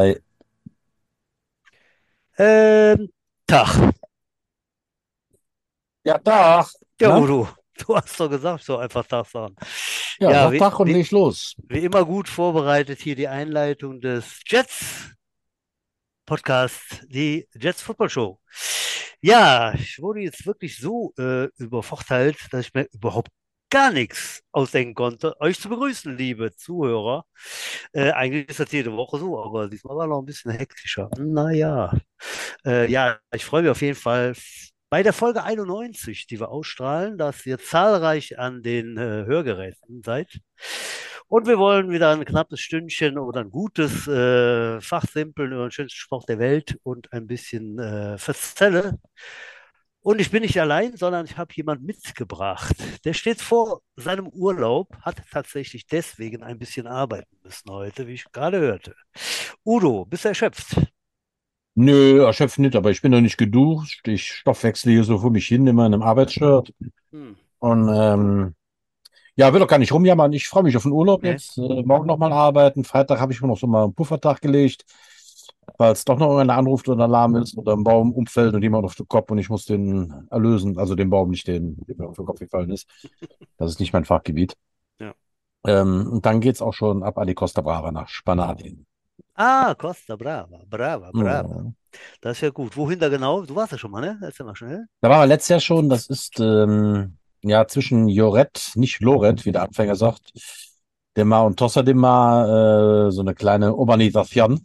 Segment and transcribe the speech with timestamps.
[0.00, 0.16] Ei.
[2.38, 3.10] Ähm,
[3.46, 3.92] Tag.
[6.04, 6.68] Ja, Tag.
[7.00, 7.18] Ja, Na?
[7.18, 9.54] Udo, du hast doch gesagt, so einfach Tag sagen.
[10.18, 11.54] Ja, Ja, wie, Tag und wie, leg los.
[11.68, 15.10] wie immer gut vorbereitet hier die Einleitung des Jets
[16.26, 18.40] Podcast, die Jets Football Show.
[19.20, 23.30] Ja, ich wurde jetzt wirklich so äh, übervorteilt, dass ich mir überhaupt
[23.70, 27.24] gar nichts ausdenken konnte, euch zu begrüßen, liebe Zuhörer.
[27.92, 31.08] Äh, eigentlich ist das jede Woche so, aber diesmal war noch ein bisschen hektischer.
[31.18, 31.92] Naja,
[32.66, 34.34] äh, ja, ich freue mich auf jeden Fall
[34.90, 40.40] bei der Folge 91, die wir ausstrahlen, dass ihr zahlreich an den äh, Hörgeräten seid.
[41.28, 45.96] Und wir wollen wieder ein knappes Stündchen oder ein gutes äh, Fachsimpeln über den schönsten
[45.96, 48.98] Sport der Welt und ein bisschen äh, Verzelle.
[50.02, 52.74] Und ich bin nicht allein, sondern ich habe jemanden mitgebracht.
[53.04, 58.24] Der steht vor seinem Urlaub, hat tatsächlich deswegen ein bisschen arbeiten müssen heute, wie ich
[58.32, 58.94] gerade hörte.
[59.64, 60.76] Udo, bist du erschöpft?
[61.74, 64.08] Nö, erschöpft nicht, aber ich bin noch nicht geduscht.
[64.08, 66.72] Ich stoffwechsle hier so vor mich hin in meinem Arbeitsshirt.
[67.12, 68.54] Hm, Und ähm,
[69.36, 70.32] ja, will doch gar nicht rumjammern.
[70.32, 71.30] Ich freue mich auf den Urlaub nee.
[71.30, 71.58] jetzt.
[71.58, 72.84] Äh, morgen nochmal arbeiten.
[72.84, 74.84] Freitag habe ich mir noch so mal einen Puffertag gelegt,
[75.76, 78.94] falls doch noch irgendeiner anruft oder Alarm ist oder ein Baum umfällt und jemand auf
[78.94, 80.78] den Kopf und ich muss den erlösen.
[80.78, 82.88] Also den Baum, nicht den, der mir auf den Kopf gefallen ist.
[83.56, 84.56] Das ist nicht mein Fachgebiet.
[84.98, 85.14] Ja.
[85.66, 88.86] Ähm, und dann geht's auch schon ab an die Costa Brava nach Spanien.
[89.34, 91.62] Ah, Costa Brava, Brava, Brava.
[91.64, 91.72] Ja.
[92.20, 92.76] Das ist ja gut.
[92.76, 93.42] Wohin da genau?
[93.42, 94.18] Du warst ja schon mal, ne?
[94.22, 94.86] Erzähl mal schnell.
[95.00, 95.88] Da waren wir letztes Jahr schon.
[95.88, 100.32] Das ist ähm, ja zwischen Joret, nicht Loret, wie der Anfänger sagt,
[101.16, 104.60] de Mar und Tossa de Mar, äh, so eine kleine Urbanisation.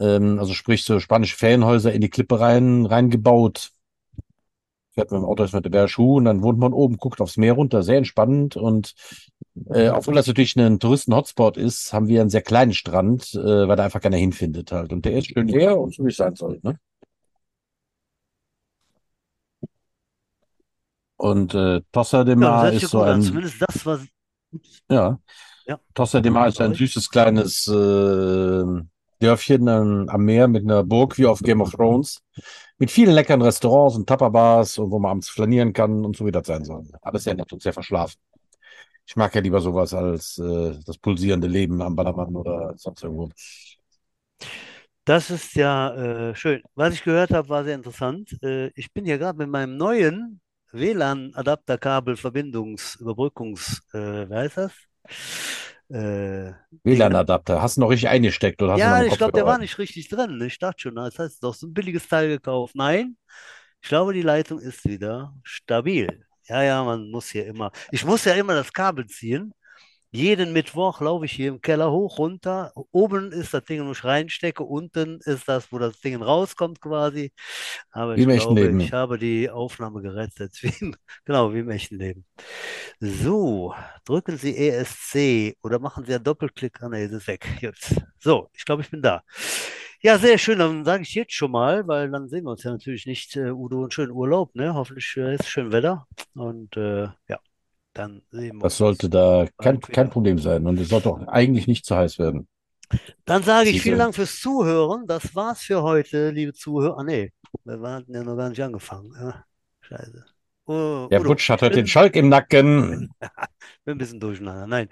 [0.00, 3.70] Ähm, also sprich so spanische Ferienhäuser in die Klippe rein, reingebaut.
[4.92, 7.36] Fährt mit dem Auto erst mit der Bergschuh und dann wohnt man oben, guckt aufs
[7.36, 8.56] Meer runter, sehr entspannend.
[8.56, 8.94] Und
[9.68, 13.76] äh, obwohl das natürlich ein Touristen-Hotspot ist, haben wir einen sehr kleinen Strand, äh, weil
[13.76, 14.92] da einfach keiner hinfindet halt.
[14.92, 16.78] Und der ist schön leer und so wie es sein soll, ne?
[21.16, 24.00] Und äh, Tossa de Mar ja ist so ein, Zumindest das, was.
[24.52, 24.82] Ups.
[24.90, 25.20] ja,
[25.66, 28.64] Ja, Tossa de Mar ist ein süßes kleines äh,
[29.20, 32.22] Dörfchen ähm, am Meer mit einer Burg wie auf Game of Thrones.
[32.78, 36.32] Mit vielen leckeren Restaurants und Tupperbars und wo man abends flanieren kann und so wie
[36.32, 36.84] das sein soll.
[37.02, 38.18] Alles sehr nett und sehr verschlafen.
[39.06, 43.28] Ich mag ja lieber sowas als äh, das pulsierende Leben am Ballermann oder sonst irgendwo.
[45.04, 46.62] Das ist ja äh, schön.
[46.74, 48.36] Was ich gehört habe, war sehr interessant.
[48.42, 50.40] Äh, ich bin hier gerade mit meinem neuen
[50.72, 54.72] WLAN-Adapterkabel Verbindungs-, Überbrückungs-, äh, wie heißt das?
[55.90, 56.52] Äh?
[56.84, 57.60] WLAN-Adapter.
[57.60, 60.40] Hast du noch richtig eingesteckt oder Ja, ich glaube, der war nicht richtig drin.
[60.40, 62.74] Ich dachte schon, das heißt doch so ein billiges Teil gekauft.
[62.76, 63.16] Nein,
[63.82, 66.24] ich glaube, die Leitung ist wieder stabil.
[66.44, 67.70] Ja, ja, man muss hier immer.
[67.90, 69.52] Ich muss ja immer das Kabel ziehen.
[70.12, 72.72] Jeden Mittwoch laufe ich hier im Keller hoch, runter.
[72.90, 74.64] Oben ist das Ding, wo ich reinstecke.
[74.64, 77.32] Unten ist das, wo das Ding rauskommt quasi.
[77.92, 78.80] Aber Wie ich glaube, Leben.
[78.80, 80.60] ich habe die Aufnahme gerettet.
[81.24, 82.24] Genau, wie im echten Leben.
[82.98, 86.82] So, drücken Sie ESC oder machen Sie einen Doppelklick.
[86.82, 87.46] Ah, nee, das ist weg.
[87.60, 87.94] Jetzt.
[88.18, 89.22] So, ich glaube, ich bin da.
[90.02, 90.58] Ja, sehr schön.
[90.58, 93.50] Dann sage ich jetzt schon mal, weil dann sehen wir uns ja natürlich nicht, äh,
[93.52, 94.74] Udo, einen schönen Urlaub, ne?
[94.74, 96.06] Hoffentlich äh, ist schön Wetter.
[96.34, 97.38] Und äh, ja,
[97.92, 100.10] dann sehen wir Das sollte da kein, kein.
[100.10, 100.66] Problem sein.
[100.66, 102.48] Und es sollte auch eigentlich nicht zu heiß werden.
[103.24, 105.06] Dann sage ich vielen Dank fürs Zuhören.
[105.06, 106.98] Das war's für heute, liebe Zuhörer.
[106.98, 107.32] Ah, nee,
[107.64, 109.12] wir hatten ja noch gar nicht angefangen.
[109.14, 109.44] Ja,
[109.80, 110.24] scheiße.
[110.66, 113.10] Oh, der Butsch hat heute den Schalk im Nacken.
[113.84, 114.66] bin ein bisschen durcheinander.
[114.66, 114.88] Nein.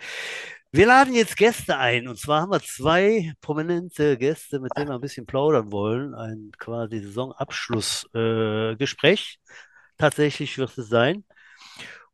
[0.70, 2.08] Wir laden jetzt Gäste ein.
[2.08, 6.14] Und zwar haben wir zwei prominente Gäste, mit denen wir ein bisschen plaudern wollen.
[6.14, 9.38] Ein quasi Saisonabschlussgespräch.
[9.40, 9.52] Äh.
[9.96, 11.24] Tatsächlich wird es sein.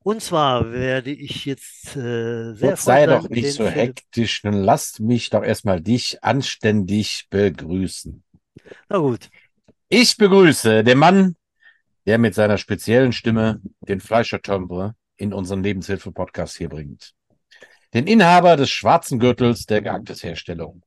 [0.04, 3.74] Und zwar werde ich jetzt äh, sehr sei doch nicht so Philipp.
[3.74, 4.44] hektisch.
[4.44, 8.22] Nun lass mich doch erstmal dich anständig begrüßen.
[8.90, 9.30] Na gut.
[9.88, 11.36] Ich begrüße den Mann,
[12.04, 17.14] der mit seiner speziellen Stimme den Fleischertombre in unseren Lebenshilfe-Podcast hier bringt.
[17.94, 20.82] Den Inhaber des schwarzen Gürtels der Geanktes-Herstellung.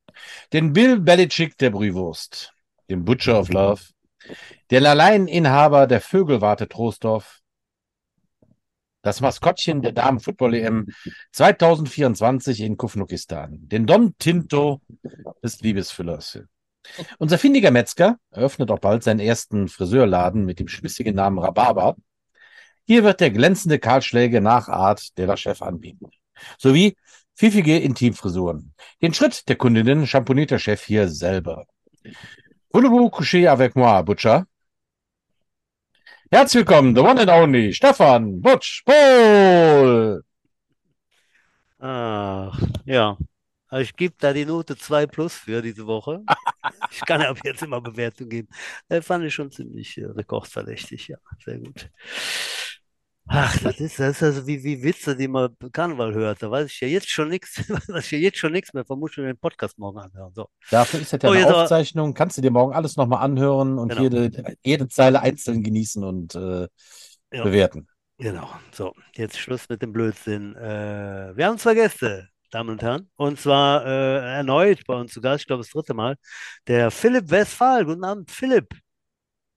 [0.52, 2.52] Den Bill Belichick der Brühwurst.
[2.88, 3.82] Den Butcher of Love.
[4.70, 7.37] Den Alleineinhaber der Vögelwarte Troisdorf.
[9.02, 10.86] Das Maskottchen der Damen-Football-EM
[11.32, 13.68] 2024 in Kufnukistan.
[13.68, 14.80] Den Don Tinto
[15.42, 16.40] des Liebesfüllers.
[17.18, 21.96] Unser findiger Metzger eröffnet auch bald seinen ersten Friseurladen mit dem schmissigen Namen Rhabarber.
[22.86, 26.10] Hier wird der glänzende Kahlschläge nach Art der Chef anbieten.
[26.56, 26.96] Sowie
[27.36, 28.74] pfiffige Intimfrisuren.
[29.02, 31.66] Den Schritt der Kundinnen schamponiert der Chef hier selber.
[32.72, 34.46] Voulez-vous coucher avec moi, Butcher?
[36.30, 40.22] Herzlich willkommen, the one and only Stefan Butch Pohl.
[41.78, 43.16] Ach, ja.
[43.68, 46.22] Also ich gebe da die Note 2 plus für diese Woche.
[46.90, 48.48] Ich kann ja ab jetzt immer Bewertung geben.
[48.88, 51.90] Das fand ich schon ziemlich äh, rekordverdächtig, ja, sehr gut.
[53.30, 56.42] Ach, das ist, das ist also wie, wie Witze, die man Karneval hört.
[56.42, 57.58] Da weiß ich ja jetzt schon nichts,
[57.88, 58.84] weiß ich ja jetzt schon nichts mehr.
[58.84, 60.32] Vermutlich den Podcast morgen anhören.
[60.34, 60.48] So.
[60.70, 62.14] Dafür ist das ja Oh, eine jetzt aber- Aufzeichnung.
[62.14, 64.02] Kannst du dir morgen alles nochmal anhören und Genau.
[64.02, 66.68] jede, jede Zeile einzeln genießen und äh,
[67.32, 67.44] Ja.
[67.44, 67.86] bewerten.
[68.20, 70.56] Genau, so, jetzt Schluss mit dem Blödsinn.
[70.56, 75.20] Äh, wir haben zwei Gäste, Damen und Herren, und zwar äh, erneut bei uns zu
[75.20, 76.16] Gast, ich glaube das dritte Mal,
[76.66, 77.84] der Philipp Westphal.
[77.84, 78.74] Guten Abend, Philipp.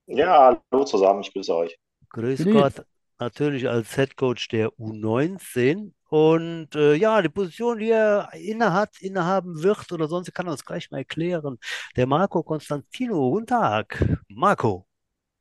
[0.06, 1.76] Ja, hallo zusammen, ich grüße euch.
[2.10, 2.54] Grüß Philipp.
[2.54, 2.86] Gott,
[3.18, 9.90] natürlich als Headcoach der U19 und äh, ja, die Position, die er innehat, innehaben wird
[9.92, 11.58] oder sonst, kann er uns gleich mal erklären.
[11.96, 14.86] Der Marco Konstantino, guten Tag, Marco.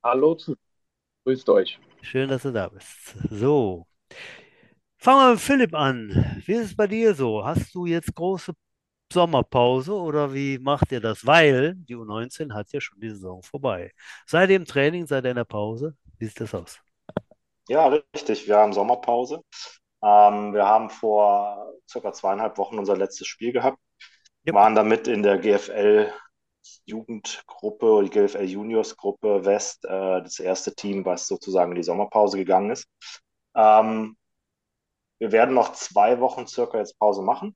[0.02, 0.38] Hallo,
[1.26, 1.80] grüßt euch.
[2.02, 3.18] Schön, dass du da bist.
[3.30, 3.86] So,
[4.98, 6.42] fangen wir mit Philipp an.
[6.46, 7.44] Wie ist es bei dir so?
[7.44, 8.54] Hast du jetzt große
[9.12, 11.26] Sommerpause oder wie macht ihr das?
[11.26, 13.92] Weil die U19 hat ja schon die Saison vorbei.
[14.32, 15.96] Ihr im Training, in der Pause?
[16.18, 16.82] Wie sieht das aus?
[17.68, 19.42] Ja, richtig, wir haben Sommerpause.
[20.04, 23.78] Ähm, wir haben vor circa zweieinhalb Wochen unser letztes Spiel gehabt,
[24.48, 24.56] Yep.
[24.56, 26.12] waren damit in der GFL
[26.86, 32.38] Jugendgruppe, die GFL Juniors Gruppe West, äh, das erste Team, was sozusagen in die Sommerpause
[32.38, 32.88] gegangen ist.
[33.56, 34.18] Ähm,
[35.20, 37.56] wir werden noch zwei Wochen circa jetzt Pause machen.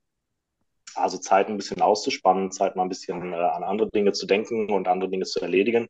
[0.94, 4.70] Also Zeit ein bisschen auszuspannen, Zeit mal ein bisschen äh, an andere Dinge zu denken
[4.72, 5.88] und andere Dinge zu erledigen,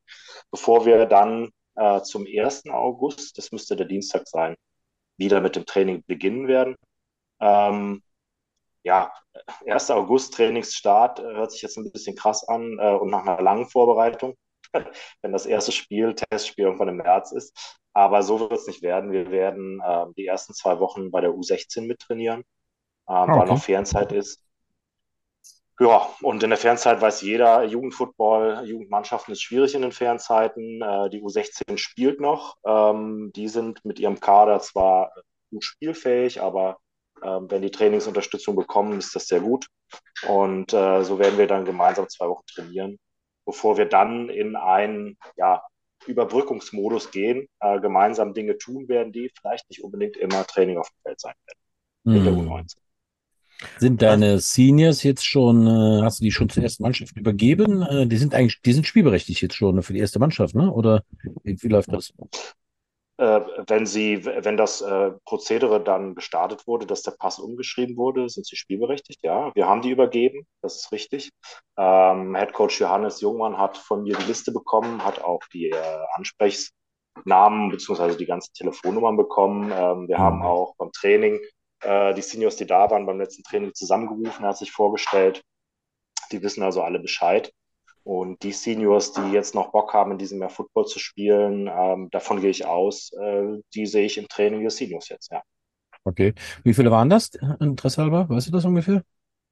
[0.50, 2.66] bevor wir dann äh, zum 1.
[2.70, 4.56] August, das müsste der Dienstag sein,
[5.16, 6.76] wieder mit dem Training beginnen werden.
[7.40, 8.02] Ähm,
[8.82, 9.12] ja,
[9.66, 9.90] 1.
[9.90, 13.68] August Trainingsstart äh, hört sich jetzt ein bisschen krass an äh, und nach einer langen
[13.68, 14.34] Vorbereitung,
[15.22, 17.78] wenn das erste Spiel, Testspiel irgendwann im März ist.
[17.92, 19.10] Aber so wird es nicht werden.
[19.10, 22.40] Wir werden äh, die ersten zwei Wochen bei der U16 mittrainieren,
[23.08, 23.48] ähm, weil okay.
[23.48, 24.40] noch Ferienzeit ist.
[25.78, 30.80] Ja, und in der Fernzeit weiß jeder, Jugendfootball, Jugendmannschaften ist schwierig in den Fernzeiten.
[30.80, 32.56] Äh, die U16 spielt noch.
[32.64, 35.12] Ähm, die sind mit ihrem Kader zwar
[35.50, 36.78] gut spielfähig, aber
[37.22, 39.66] ähm, wenn die Trainingsunterstützung bekommen, ist das sehr gut.
[40.26, 42.98] Und äh, so werden wir dann gemeinsam zwei Wochen trainieren,
[43.44, 45.62] bevor wir dann in einen ja,
[46.06, 51.02] Überbrückungsmodus gehen, äh, gemeinsam Dinge tun werden, die vielleicht nicht unbedingt immer Training auf dem
[51.02, 52.48] Feld sein werden in der Hm.
[52.48, 52.85] U19.
[53.78, 57.82] Sind deine Seniors jetzt schon, äh, hast du die schon zur ersten Mannschaft übergeben?
[57.82, 60.70] Äh, die sind eigentlich, die sind spielberechtigt jetzt schon für die erste Mannschaft, ne?
[60.72, 61.02] Oder
[61.42, 62.12] wie, wie läuft das?
[63.18, 64.84] Äh, wenn sie, wenn das
[65.24, 69.54] Prozedere dann gestartet wurde, dass der Pass umgeschrieben wurde, sind sie spielberechtigt, ja.
[69.54, 71.30] Wir haben die übergeben, das ist richtig.
[71.78, 75.74] Ähm, Head Coach Johannes Jungmann hat von mir die Liste bekommen, hat auch die
[76.14, 79.72] Ansprechnamen beziehungsweise die ganzen Telefonnummern bekommen.
[79.74, 80.22] Ähm, wir Mhm.
[80.22, 81.40] haben auch beim Training
[81.82, 85.42] äh, die Seniors, die da waren, beim letzten Training zusammengerufen, er hat sich vorgestellt.
[86.32, 87.52] Die wissen also alle Bescheid.
[88.04, 92.10] Und die Seniors, die jetzt noch Bock haben, in diesem Jahr Football zu spielen, ähm,
[92.10, 95.42] davon gehe ich aus, äh, die sehe ich im Training des Seniors jetzt, ja.
[96.04, 96.34] Okay.
[96.64, 97.30] Wie viele waren das?
[97.60, 98.28] Interesse halber?
[98.28, 99.02] Weißt du das ungefähr?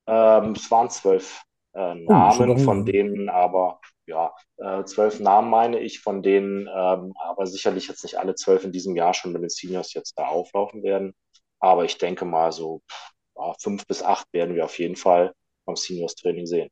[0.06, 1.42] Ähm, es waren zwölf
[1.74, 6.69] äh, Oh, Namen, doch- von denen aber, ja, äh, zwölf Namen meine ich, von denen
[6.69, 10.19] ähm, aber sicherlich jetzt nicht alle zwölf in diesem Jahr schon mit den Seniors jetzt
[10.19, 11.14] da auflaufen werden.
[11.64, 12.82] Aber ich denke mal so
[13.36, 15.32] ja, fünf bis acht werden wir auf jeden Fall
[15.64, 16.68] beim Seniors-Training sehen.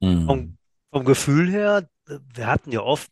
[0.00, 0.26] Hm.
[0.26, 0.58] Vom,
[0.92, 3.10] vom Gefühl her, äh, wir hatten ja oft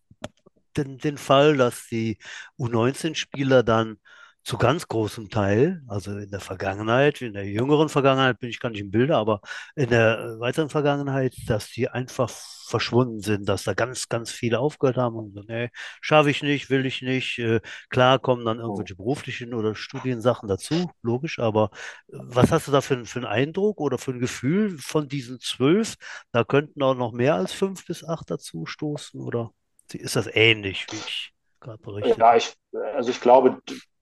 [0.76, 2.18] den, den Fall, dass die
[2.60, 3.98] U19-Spieler dann
[4.46, 8.70] zu ganz großem Teil, also in der Vergangenheit, in der jüngeren Vergangenheit bin ich gar
[8.70, 9.40] nicht im Bilde, aber
[9.74, 14.60] in der äh, weiteren Vergangenheit, dass die einfach verschwunden sind, dass da ganz, ganz viele
[14.60, 17.40] aufgehört haben und so, nee, schaffe ich nicht, will ich nicht.
[17.40, 17.60] Äh,
[17.90, 21.70] klar kommen dann irgendwelche beruflichen oder Studiensachen dazu, logisch, aber
[22.06, 25.40] äh, was hast du da für, für einen Eindruck oder für ein Gefühl von diesen
[25.40, 25.96] zwölf?
[26.30, 29.50] Da könnten auch noch mehr als fünf bis acht dazu stoßen, oder
[29.92, 32.54] ist das ähnlich, wie ich gerade berichtet Ja, ich,
[32.94, 33.60] also ich glaube,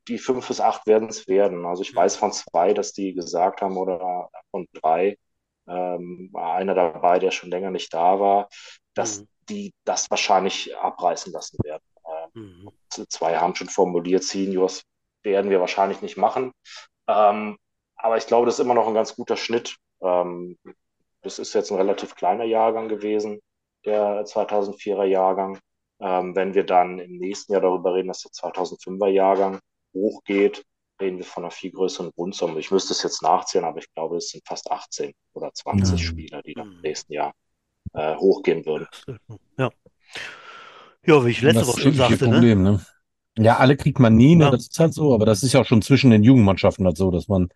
[0.08, 1.66] die fünf bis acht werden es werden.
[1.66, 5.16] Also ich weiß von zwei, dass die gesagt haben, oder von drei,
[5.66, 8.48] ähm, war einer dabei, der schon länger nicht da war,
[8.94, 9.28] dass Mhm.
[9.48, 11.82] die das wahrscheinlich abreißen lassen werden.
[12.06, 12.68] Ähm, Mhm.
[13.08, 14.82] zwei haben schon formuliert, Seniors
[15.22, 16.52] werden wir wahrscheinlich nicht machen.
[17.08, 17.58] Ähm,
[17.96, 19.76] aber ich glaube, das ist immer noch ein ganz guter Schnitt.
[20.02, 20.58] Ähm,
[21.22, 23.40] das ist jetzt ein relativ kleiner Jahrgang gewesen,
[23.84, 25.58] der 2004er Jahrgang.
[26.00, 29.60] Ähm, wenn wir dann im nächsten Jahr darüber reden, dass der 2005er Jahrgang
[29.94, 30.64] hochgeht,
[31.00, 32.60] reden wir von einer viel größeren Grundsumme.
[32.60, 36.06] Ich müsste es jetzt nachzählen, aber ich glaube, es sind fast 18 oder 20 Mhm.
[36.06, 36.82] Spieler, die dann im Mhm.
[36.82, 37.34] nächsten Jahr
[37.94, 38.88] äh, hochgehen würden.
[39.58, 39.70] Ja.
[41.06, 42.40] Ja, wie ich letzte Das Woche schon sagte, ne?
[42.40, 42.84] Problem, ne?
[43.38, 44.44] Ja, alle kriegt man nie, ne?
[44.44, 44.50] Ja.
[44.50, 47.10] Das ist halt so, aber das ist ja auch schon zwischen den Jugendmannschaften halt so,
[47.10, 47.48] dass man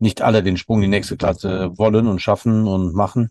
[0.00, 3.30] nicht alle den Sprung in die nächste Klasse wollen und schaffen und machen.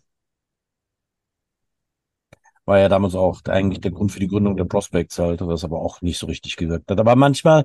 [2.66, 5.80] War ja damals auch eigentlich der Grund für die Gründung der Prospects halt, was aber
[5.80, 6.98] auch nicht so richtig gewirkt hat.
[6.98, 7.64] Aber manchmal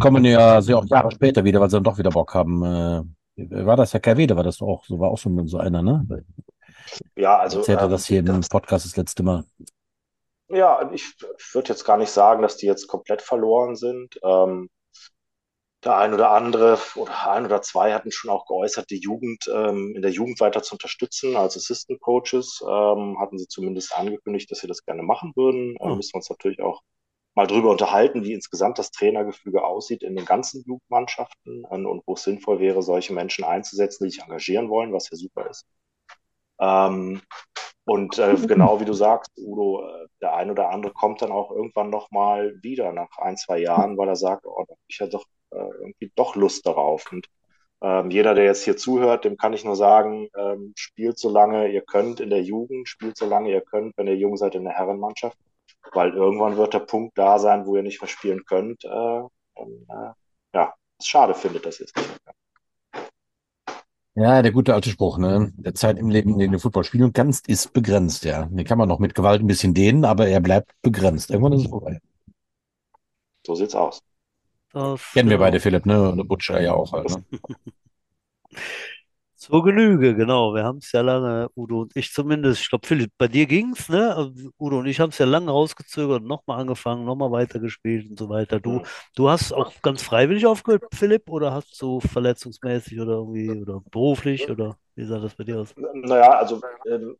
[0.00, 2.64] kommen ja sie auch Jahre später wieder, weil sie dann doch wieder Bock haben.
[2.64, 3.02] Äh,
[3.64, 6.06] war das Herr Kerwede, war das auch, so war auch so, so einer, ne?
[7.16, 7.58] Ja, also.
[7.58, 9.44] Erzählte ähm, das hier im Podcast das letzte Mal.
[10.48, 11.14] Ja, ich
[11.52, 14.18] würde jetzt gar nicht sagen, dass die jetzt komplett verloren sind.
[14.24, 14.68] Ähm,
[15.84, 19.94] der ein oder andere oder ein oder zwei hatten schon auch geäußert, die Jugend ähm,
[19.96, 21.36] in der Jugend weiter zu unterstützen.
[21.36, 25.76] Als Assistant Coaches ähm, hatten sie zumindest angekündigt, dass sie das gerne machen würden.
[25.78, 25.96] Da mhm.
[25.96, 26.82] müssen wir uns natürlich auch
[27.34, 32.14] mal drüber unterhalten, wie insgesamt das Trainergefüge aussieht in den ganzen Jugendmannschaften und, und wo
[32.14, 35.66] es sinnvoll wäre, solche Menschen einzusetzen, die sich engagieren wollen, was ja super ist.
[36.60, 37.22] Ähm,
[37.84, 41.50] und äh, genau wie du sagst, Udo, äh, der ein oder andere kommt dann auch
[41.50, 45.06] irgendwann nochmal wieder nach ein, zwei Jahren, weil er sagt, oh, da habe ich ja
[45.06, 47.10] doch äh, irgendwie doch Lust darauf.
[47.12, 47.26] Und
[47.82, 51.68] ähm, jeder, der jetzt hier zuhört, dem kann ich nur sagen, ähm, spielt so lange
[51.68, 54.64] ihr könnt in der Jugend, spielt so lange ihr könnt, wenn ihr jung seid in
[54.64, 55.38] der Herrenmannschaft,
[55.92, 58.84] weil irgendwann wird der Punkt da sein, wo ihr nicht mehr spielen könnt.
[58.84, 59.22] Äh,
[59.54, 60.12] und, äh,
[60.54, 62.34] ja, es schade findet, dass ihr es nicht mehr.
[64.16, 65.52] Ja, der gute alte Spruch, ne?
[65.56, 68.44] Der Zeit im Leben, in dem du Football spielen kannst, ist begrenzt, ja.
[68.46, 71.30] Den kann man noch mit Gewalt ein bisschen dehnen, aber er bleibt begrenzt.
[71.30, 72.00] Irgendwann ist es vorbei.
[73.46, 74.02] So sieht's aus.
[74.72, 76.10] Das, Kennen wir beide, Philipp, ne?
[76.10, 77.24] Und Butcher ja auch halt, ne?
[79.40, 80.54] Zur Genüge, genau.
[80.54, 82.60] Wir haben es ja lange, Udo und ich zumindest.
[82.60, 84.14] Ich glaube, Philipp, bei dir ging's, ne?
[84.14, 88.28] Also, Udo und ich haben es ja lange rausgezögert, nochmal angefangen, nochmal weitergespielt und so
[88.28, 88.60] weiter.
[88.60, 88.82] Du,
[89.16, 94.50] du hast auch ganz freiwillig aufgehört, Philipp, oder hast du verletzungsmäßig oder irgendwie oder beruflich
[94.50, 95.74] oder wie sah das bei dir aus?
[95.74, 97.16] Naja, also ähm,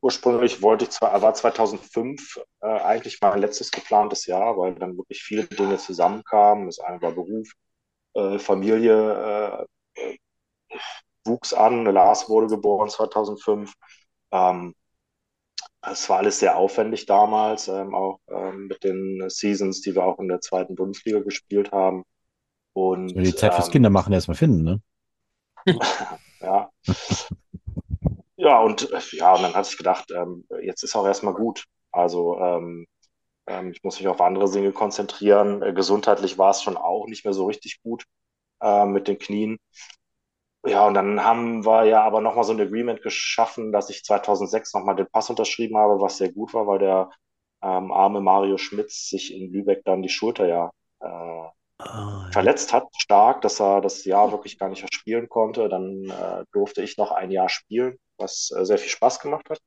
[0.00, 5.24] ursprünglich wollte ich zwar, war 2005 äh, eigentlich mein letztes geplantes Jahr, weil dann wirklich
[5.24, 6.66] viele Dinge zusammenkamen.
[6.66, 7.50] Das eine war Beruf,
[8.14, 10.16] äh, Familie äh,
[11.28, 11.84] wuchs an.
[11.84, 13.72] Lars wurde geboren 2005.
[14.32, 14.74] Ähm,
[15.82, 20.18] es war alles sehr aufwendig damals, ähm, auch ähm, mit den Seasons, die wir auch
[20.18, 22.04] in der zweiten Bundesliga gespielt haben.
[22.72, 24.82] Und, die Zeit fürs ähm, Kindermachen erstmal finden, ne?
[26.40, 26.70] ja.
[28.36, 31.64] Ja, und ja, und dann hatte ich gedacht, ähm, jetzt ist auch erstmal gut.
[31.90, 32.86] Also ähm,
[33.72, 35.62] ich muss mich auf andere Dinge konzentrieren.
[35.62, 38.04] Äh, gesundheitlich war es schon auch nicht mehr so richtig gut
[38.60, 39.58] äh, mit den Knien.
[40.68, 44.74] Ja, und dann haben wir ja aber nochmal so ein Agreement geschaffen, dass ich 2006
[44.74, 47.10] nochmal den Pass unterschrieben habe, was sehr gut war, weil der
[47.62, 50.70] ähm, arme Mario Schmitz sich in Lübeck dann die Schulter ja
[51.00, 51.48] äh,
[51.80, 52.32] Ah, ja.
[52.32, 55.68] verletzt hat, stark, dass er das Jahr wirklich gar nicht mehr spielen konnte.
[55.68, 59.60] Dann äh, durfte ich noch ein Jahr spielen, was äh, sehr viel Spaß gemacht hat.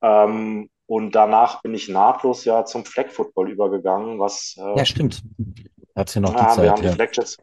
[0.00, 4.56] Ähm, und danach bin ich nahtlos ja zum Flag Football übergegangen, was.
[4.58, 5.22] Äh, ja, stimmt.
[5.94, 6.90] Hat's ja noch die ja, Zeit, wir haben ja.
[6.90, 7.36] die Flag Jets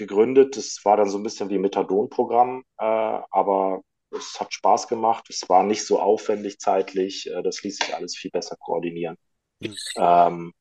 [0.00, 0.56] gegründet.
[0.56, 5.26] Das war dann so ein bisschen wie Methadon-Programm, äh, aber es hat Spaß gemacht.
[5.30, 7.30] Es war nicht so aufwendig zeitlich.
[7.30, 9.16] Äh, das ließ sich alles viel besser koordinieren.
[9.60, 9.76] Mhm.
[9.96, 10.52] Ähm,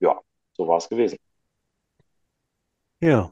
[0.00, 0.20] ja,
[0.52, 1.18] so war es gewesen.
[3.00, 3.30] Ja.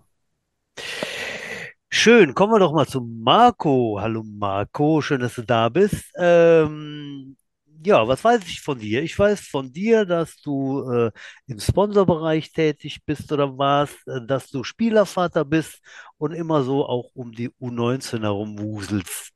[1.91, 3.99] Schön, kommen wir doch mal zu Marco.
[4.01, 6.11] Hallo Marco, schön, dass du da bist.
[6.17, 7.37] Ähm,
[7.85, 9.03] ja, was weiß ich von dir?
[9.03, 11.11] Ich weiß von dir, dass du äh,
[11.47, 15.81] im Sponsorbereich tätig bist oder warst, äh, dass du Spielervater bist
[16.19, 19.33] und immer so auch um die U19 herum wuselst.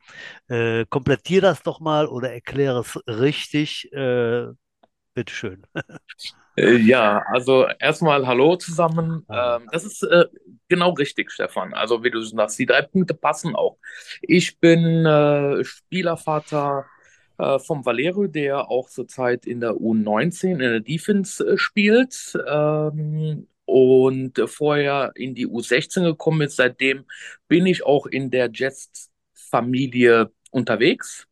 [0.49, 3.93] Äh, komplettier das doch mal oder erkläre es richtig.
[3.93, 4.47] Äh,
[5.15, 5.67] bitteschön.
[6.59, 9.27] Äh, ja, also erstmal Hallo zusammen.
[9.31, 10.25] Ähm, das ist äh,
[10.69, 11.75] genau richtig, Stefan.
[11.75, 13.77] Also wie du sagst, die drei Punkte passen auch.
[14.23, 16.87] Ich bin äh, Spielervater
[17.39, 22.39] äh, vom Valerio, der auch zurzeit in der U19 in der Defense äh, spielt.
[22.49, 26.57] Ähm, und vorher in die U16 gekommen ist.
[26.57, 27.05] Seitdem
[27.49, 31.27] bin ich auch in der Jets-Familie unterwegs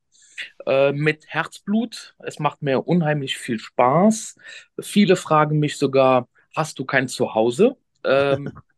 [0.67, 2.15] äh, mit Herzblut.
[2.19, 4.37] Es macht mir unheimlich viel Spaß.
[4.81, 7.77] Viele fragen mich sogar, hast du kein Zuhause?
[8.05, 8.53] Ähm,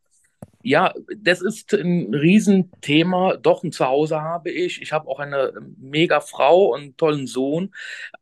[0.67, 3.37] ja, das ist ein Riesenthema.
[3.37, 4.83] Doch, ein Zuhause habe ich.
[4.83, 7.73] Ich habe auch eine mega Frau und einen tollen Sohn.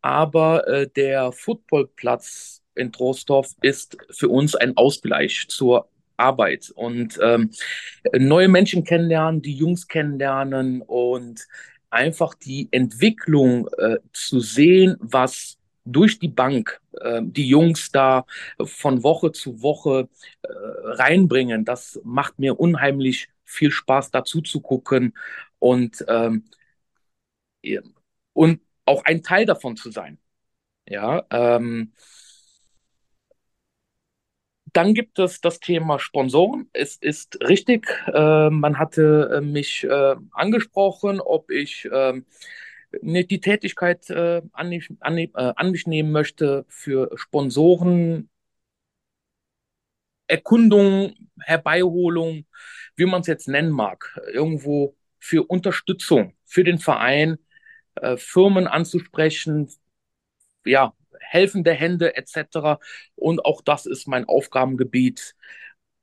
[0.02, 7.50] Aber äh, der Footballplatz in Trostorf ist für uns ein Ausgleich zur Arbeit und ähm,
[8.12, 11.46] neue Menschen kennenlernen, die Jungs kennenlernen und
[11.88, 18.26] einfach die Entwicklung äh, zu sehen, was durch die Bank äh, die Jungs da
[18.64, 20.08] von Woche zu Woche
[20.42, 20.48] äh,
[20.84, 21.64] reinbringen.
[21.64, 25.14] Das macht mir unheimlich viel Spaß, dazu zu gucken
[25.58, 26.44] und, ähm,
[28.32, 30.18] und auch ein Teil davon zu sein.
[30.88, 31.92] Ja, ähm,
[34.72, 36.68] dann gibt es das Thema Sponsoren.
[36.72, 42.26] Es ist richtig, äh, man hatte äh, mich äh, angesprochen, ob ich ähm,
[43.02, 48.28] ne, die Tätigkeit äh, an, mich, an, äh, an mich nehmen möchte für Sponsoren,
[50.26, 52.46] Erkundung, Herbeiholung,
[52.96, 57.38] wie man es jetzt nennen mag, irgendwo für Unterstützung für den Verein,
[57.96, 59.68] äh, Firmen anzusprechen,
[60.64, 62.78] ja, helfende Hände etc.
[63.16, 65.34] Und auch das ist mein Aufgabengebiet.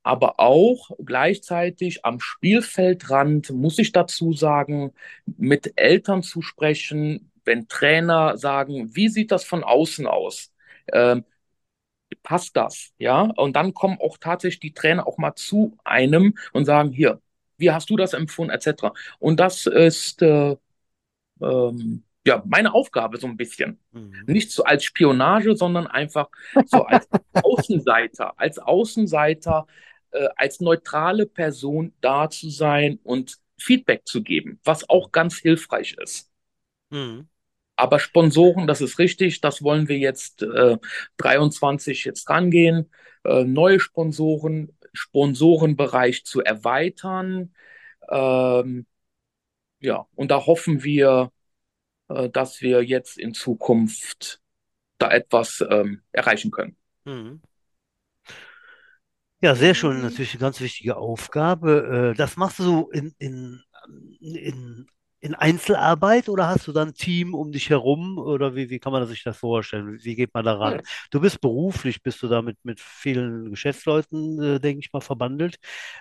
[0.04, 4.94] Aber auch gleichzeitig am Spielfeldrand muss ich dazu sagen,
[5.26, 10.52] mit Eltern zu sprechen, wenn Trainer sagen, wie sieht das von außen aus?
[10.92, 11.24] Ähm,
[12.24, 12.92] passt das?
[12.98, 17.22] Ja, und dann kommen auch tatsächlich die Trainer auch mal zu einem und sagen, hier,
[17.58, 18.94] wie hast du das empfunden, etc.
[19.20, 20.56] Und das ist äh,
[21.42, 23.80] ähm, ja meine Aufgabe so ein bisschen.
[23.92, 24.24] Mhm.
[24.28, 26.30] Nicht so als Spionage, sondern einfach
[26.66, 27.08] so als
[27.44, 29.68] Außenseiter, als Außenseiter,
[30.12, 35.96] äh, als neutrale Person da zu sein und Feedback zu geben, was auch ganz hilfreich
[36.02, 36.32] ist.
[36.90, 37.28] Mhm.
[37.76, 40.78] Aber Sponsoren, das ist richtig, das wollen wir jetzt äh,
[41.18, 42.92] 23 jetzt rangehen,
[43.24, 47.56] äh, neue Sponsoren, Sponsorenbereich zu erweitern.
[48.10, 48.86] Ähm,
[49.80, 51.32] ja, und da hoffen wir,
[52.10, 54.42] äh, dass wir jetzt in Zukunft
[54.98, 56.76] da etwas ähm, erreichen können.
[57.06, 57.42] Mhm.
[59.42, 60.02] Ja, sehr schön.
[60.02, 62.12] Natürlich eine ganz wichtige Aufgabe.
[62.14, 63.62] Äh, das machst du in, in,
[64.20, 64.86] in
[65.22, 68.92] in Einzelarbeit oder hast du dann ein Team um dich herum oder wie, wie kann
[68.92, 70.00] man sich das vorstellen?
[70.02, 70.82] Wie geht man daran?
[71.12, 75.58] Du bist beruflich, bist du da mit, vielen Geschäftsleuten, äh, denke ich mal, verbandelt.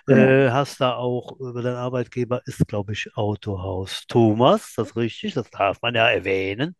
[0.07, 0.21] Genau.
[0.21, 5.35] Äh, hast da auch über deinen Arbeitgeber ist, glaube ich, Autohaus Thomas, das ist richtig,
[5.35, 6.75] das darf man ja erwähnen.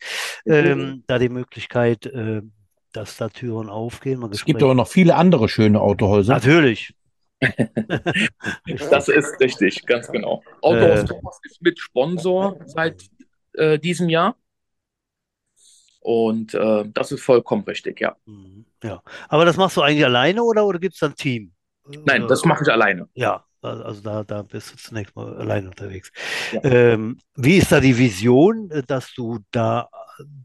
[0.48, 2.08] Ähm, da die Möglichkeit,
[2.91, 4.23] dass da Türen aufgehen.
[4.32, 6.34] Es gibt aber noch viele andere schöne Autohäuser.
[6.34, 6.93] Natürlich,
[8.89, 10.43] das ist richtig, ganz genau.
[10.62, 13.04] Autohaus äh, Thomas ist mit Sponsor seit
[13.54, 14.36] äh, diesem Jahr.
[16.01, 18.15] Und äh, das ist vollkommen richtig, ja.
[18.25, 19.01] Mhm, ja.
[19.30, 21.54] Aber das machst du eigentlich alleine oder, oder gibt es ein Team?
[22.06, 23.08] Nein, das mache ich alleine.
[23.13, 26.12] Ja, also da, da bist du zunächst mal alleine unterwegs.
[26.51, 26.63] Ja.
[26.63, 29.89] Ähm, wie ist da die Vision, dass du da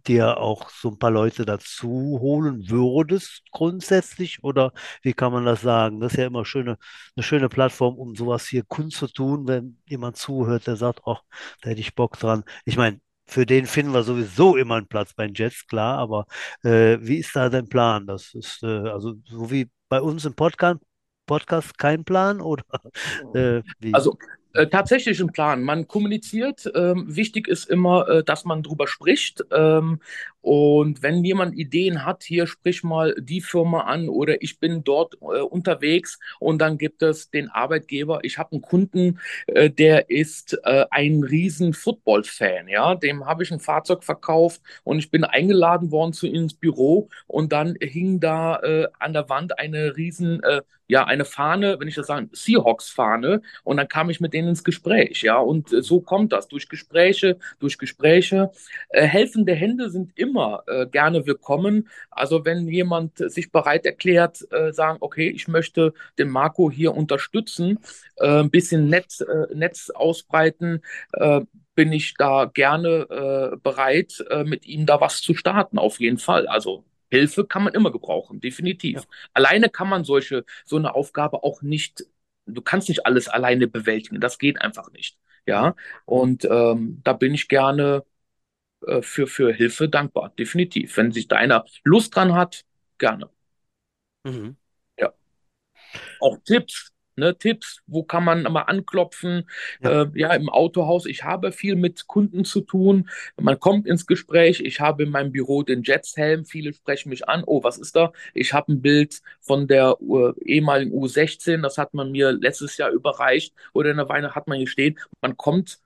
[0.07, 4.43] dir auch so ein paar Leute dazu holen würdest grundsätzlich?
[4.45, 6.01] Oder wie kann man das sagen?
[6.01, 6.79] Das ist ja immer schöne,
[7.17, 11.23] eine schöne Plattform, um sowas hier kundzutun, wenn jemand zuhört, der sagt, ach,
[11.63, 12.45] da hätte ich Bock dran.
[12.65, 16.27] Ich meine, für den finden wir sowieso immer einen Platz bei den Jets, klar, aber
[16.63, 18.07] äh, wie ist da dein Plan?
[18.07, 20.81] Das ist äh, also so wie bei uns im Podcast,
[21.27, 22.65] Podcast kein Plan oder
[23.35, 23.93] äh, wie?
[23.93, 24.17] Also
[24.57, 25.63] äh, tatsächlich ein Plan.
[25.63, 26.71] Man kommuniziert.
[26.75, 29.45] Ähm, wichtig ist immer, äh, dass man drüber spricht.
[29.53, 30.01] Ähm,
[30.47, 35.15] und wenn jemand Ideen hat, hier sprich mal die Firma an oder ich bin dort
[35.15, 38.21] äh, unterwegs und dann gibt es den Arbeitgeber.
[38.23, 42.69] Ich habe einen Kunden, äh, der ist äh, ein riesen Football-Fan.
[42.69, 46.55] Ja, dem habe ich ein Fahrzeug verkauft und ich bin eingeladen worden zu ihm ins
[46.55, 48.61] Büro und dann hing da
[48.99, 50.41] an der Wand eine riesen
[50.89, 53.43] ja, eine Fahne, wenn ich das sage, Seahawks-Fahne.
[53.65, 55.39] Und dann kam ich mit denen ins Gespräch, ja.
[55.39, 56.49] Und äh, so kommt das.
[56.49, 58.51] Durch Gespräche, durch Gespräche.
[58.89, 61.89] Äh, helfende Hände sind immer äh, gerne willkommen.
[62.11, 67.79] Also wenn jemand sich bereit erklärt, äh, sagen, okay, ich möchte den Marco hier unterstützen,
[68.17, 70.83] äh, ein bisschen Netz, äh, Netz ausbreiten,
[71.75, 76.47] bin ich da gerne bereit, mit ihm da was zu starten, auf jeden Fall.
[76.47, 79.01] Also Hilfe kann man immer gebrauchen, definitiv.
[79.01, 79.07] Ja.
[79.35, 82.05] Alleine kann man solche, so eine Aufgabe auch nicht,
[82.47, 85.19] du kannst nicht alles alleine bewältigen, das geht einfach nicht.
[85.47, 88.05] Ja, und ähm, da bin ich gerne
[88.87, 90.97] äh, für, für Hilfe dankbar, definitiv.
[90.97, 92.65] Wenn sich da einer Lust dran hat,
[92.99, 93.31] gerne.
[94.25, 94.57] Mhm.
[94.99, 95.13] Ja.
[96.21, 99.49] Auch Tipps, ne, Tipps, wo kann man mal anklopfen?
[99.81, 100.03] Ja.
[100.03, 101.07] Äh, ja, im Autohaus.
[101.07, 103.09] Ich habe viel mit Kunden zu tun.
[103.41, 104.61] Man kommt ins Gespräch.
[104.61, 106.45] Ich habe in meinem Büro den Jets-Helm.
[106.45, 107.43] Viele sprechen mich an.
[107.47, 108.13] Oh, was ist da?
[108.35, 111.63] Ich habe ein Bild von der uh, ehemaligen U16.
[111.63, 113.55] Das hat man mir letztes Jahr überreicht.
[113.73, 114.99] Oder in der Weihnacht hat man hier stehen.
[115.21, 115.79] Man kommt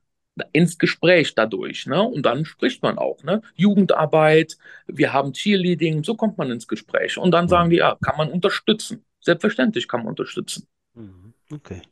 [0.52, 2.02] ins Gespräch dadurch, ne?
[2.02, 3.42] Und dann spricht man auch, ne?
[3.56, 7.18] Jugendarbeit, wir haben Cheerleading, so kommt man ins Gespräch.
[7.18, 9.04] Und dann sagen die, ja, kann man unterstützen.
[9.20, 10.66] Selbstverständlich kann man unterstützen.
[10.94, 11.34] Mhm.
[11.50, 11.82] Okay.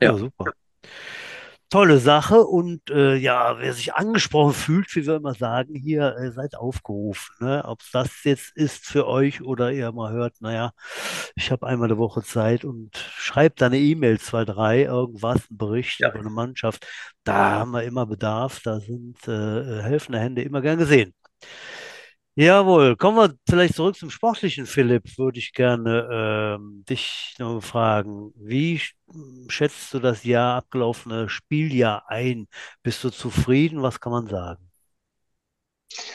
[0.00, 0.52] Ja, ja super.
[1.70, 6.30] Tolle Sache und äh, ja, wer sich angesprochen fühlt, wie wir immer sagen, hier äh,
[6.30, 7.34] seid aufgerufen.
[7.40, 7.62] Ne?
[7.64, 10.72] Ob es das jetzt ist für euch oder ihr mal hört, naja,
[11.34, 15.56] ich habe einmal eine Woche Zeit und schreibt da eine E-Mail, zwei, drei, irgendwas, ein
[15.56, 16.10] Bericht ja.
[16.10, 16.86] über eine Mannschaft.
[17.24, 21.14] Da haben wir immer Bedarf, da sind äh, helfende Hände immer gern gesehen.
[22.34, 28.32] Jawohl, kommen wir vielleicht zurück zum Sportlichen, Philipp, würde ich gerne ähm, dich noch fragen.
[28.36, 28.94] Wie sch-
[29.50, 32.48] schätzt du das Jahr, abgelaufene Spieljahr ein?
[32.82, 33.82] Bist du zufrieden?
[33.82, 34.70] Was kann man sagen?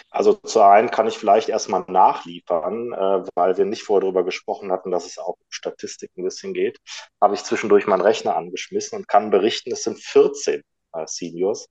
[0.10, 4.72] Also zu einem kann ich vielleicht erstmal nachliefern, äh, weil wir nicht vorher darüber gesprochen
[4.72, 6.80] hatten, dass es auch um Statistik ein bisschen geht.
[7.22, 10.62] Habe ich zwischendurch meinen Rechner angeschmissen und kann berichten, es sind 14
[10.94, 11.68] äh, Seniors,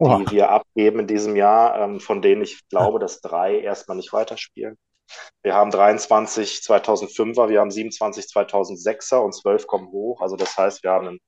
[0.00, 0.18] Oha.
[0.18, 4.12] die wir abgeben in diesem Jahr, ähm, von denen ich glaube, dass drei erstmal nicht
[4.12, 4.78] weiterspielen.
[5.42, 10.20] Wir haben 23 2005er, wir haben 27 2006er und 12 kommen hoch.
[10.22, 11.20] Also das heißt, wir haben einen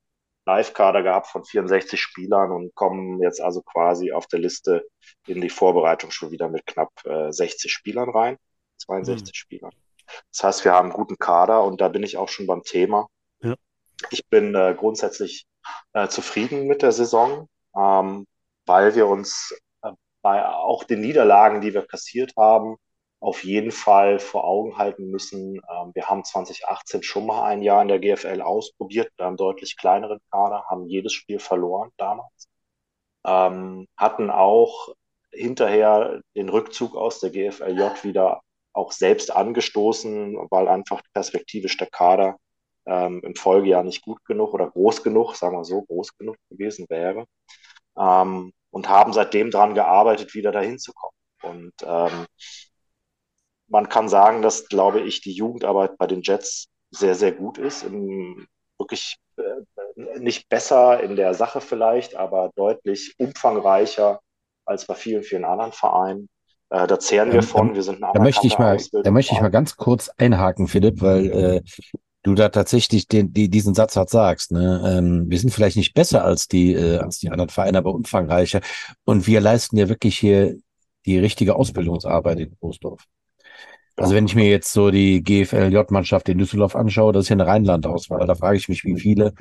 [0.46, 4.86] Live-Kader gehabt von 64 Spielern und kommen jetzt also quasi auf der Liste
[5.26, 8.38] in die Vorbereitung schon wieder mit knapp äh, 60 Spielern rein, Hm.
[9.04, 9.72] 62 Spielern.
[10.32, 13.08] Das heißt, wir haben einen guten Kader und da bin ich auch schon beim Thema.
[13.40, 13.54] Ja.
[14.10, 15.46] Ich bin äh, grundsätzlich
[15.92, 18.26] äh, zufrieden mit der Saison, ähm,
[18.66, 22.76] weil wir uns äh, bei auch den Niederlagen, die wir kassiert haben,
[23.20, 25.56] auf jeden Fall vor Augen halten müssen.
[25.56, 29.76] Ähm, wir haben 2018 schon mal ein Jahr in der GFL ausprobiert, mit einem deutlich
[29.76, 32.48] kleineren Kader, haben jedes Spiel verloren damals,
[33.24, 34.88] ähm, hatten auch
[35.32, 42.38] hinterher den Rückzug aus der GFLJ wieder auch selbst angestoßen, weil einfach perspektivisch der Kader
[42.86, 46.86] ähm, im Folgejahr nicht gut genug oder groß genug, sagen wir so, groß genug gewesen
[46.88, 47.26] wäre.
[47.96, 51.12] Ähm, und haben seitdem daran gearbeitet, wieder dahin zu kommen.
[51.42, 52.26] Und ähm,
[53.68, 57.82] man kann sagen, dass, glaube ich, die Jugendarbeit bei den Jets sehr, sehr gut ist.
[57.82, 58.46] Im,
[58.78, 64.20] wirklich äh, nicht besser in der Sache vielleicht, aber deutlich umfangreicher
[64.64, 66.28] als bei vielen, vielen anderen Vereinen.
[66.70, 67.74] Äh, da zehren wir Ähm, von.
[67.74, 71.00] Wir sind ein Da möchte ich mal, da möchte ich mal ganz kurz einhaken, Philipp,
[71.00, 71.62] weil äh,
[72.22, 74.52] du da tatsächlich den, die, diesen Satz halt sagst.
[74.52, 74.82] Ne?
[74.86, 78.60] Ähm, wir sind vielleicht nicht besser als die, äh, als die anderen Vereine, aber umfangreicher.
[79.04, 80.56] Und wir leisten ja wirklich hier
[81.06, 83.04] die richtige Ausbildungsarbeit in Großdorf.
[83.96, 87.46] Also wenn ich mir jetzt so die GFL-J-Mannschaft in Düsseldorf anschaue, das ist ja eine
[87.46, 88.26] Rheinland-Auswahl.
[88.26, 89.34] Da frage ich mich, wie viele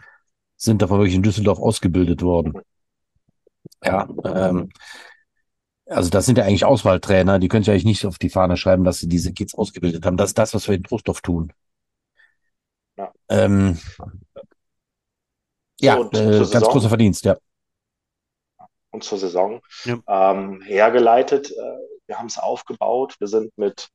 [0.57, 2.53] sind davon wirklich in Düsseldorf ausgebildet worden?
[3.83, 4.69] Ja, ähm,
[5.85, 8.83] also das sind ja eigentlich Auswahltrainer, die können sich eigentlich nicht auf die Fahne schreiben,
[8.83, 10.17] dass sie diese Kids ausgebildet haben.
[10.17, 11.51] Das ist das, was wir in Trostorf tun.
[12.97, 13.11] Ja.
[13.29, 13.79] Ähm,
[15.79, 16.71] ja, und äh, ganz Saison?
[16.71, 17.37] großer Verdienst, ja.
[18.91, 19.97] und zur Saison Ja.
[20.07, 21.51] ähm, hergeleitet.
[21.51, 21.77] Äh,
[22.07, 23.15] wir haben es aufgebaut.
[23.19, 23.87] Wir sind mit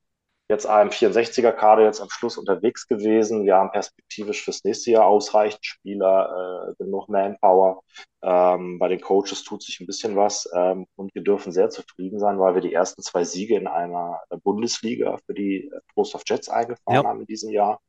[0.48, 3.44] jetzt einem 64er-Kader jetzt am Schluss unterwegs gewesen.
[3.44, 7.82] Wir haben perspektivisch fürs nächste Jahr ausreichend Spieler, äh, genug Manpower.
[8.22, 12.18] Ähm, bei den Coaches tut sich ein bisschen was ähm, und wir dürfen sehr zufrieden
[12.20, 17.02] sein, weil wir die ersten zwei Siege in einer Bundesliga für die Trostorf Jets eingefahren
[17.02, 17.04] Ja.
[17.04, 17.80] haben in diesem Jahr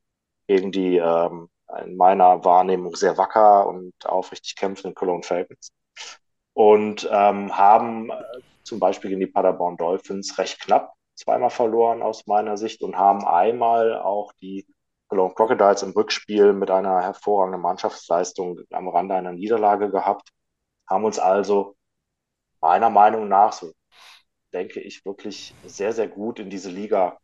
[0.47, 1.49] gegen die ähm,
[1.85, 5.71] in meiner Wahrnehmung sehr wacker und aufrichtig kämpfenden Cologne Falcons.
[6.53, 8.15] Und ähm, haben äh,
[8.63, 13.25] zum Beispiel gegen die Paderborn Dolphins recht knapp zweimal verloren aus meiner Sicht und haben
[13.25, 14.65] einmal auch die
[15.07, 20.29] Cologne Crocodiles im Rückspiel mit einer hervorragenden Mannschaftsleistung am Rande einer Niederlage gehabt,
[20.87, 21.75] haben uns also
[22.61, 23.71] meiner Meinung nach, so
[24.53, 27.17] denke ich, wirklich sehr, sehr gut in diese Liga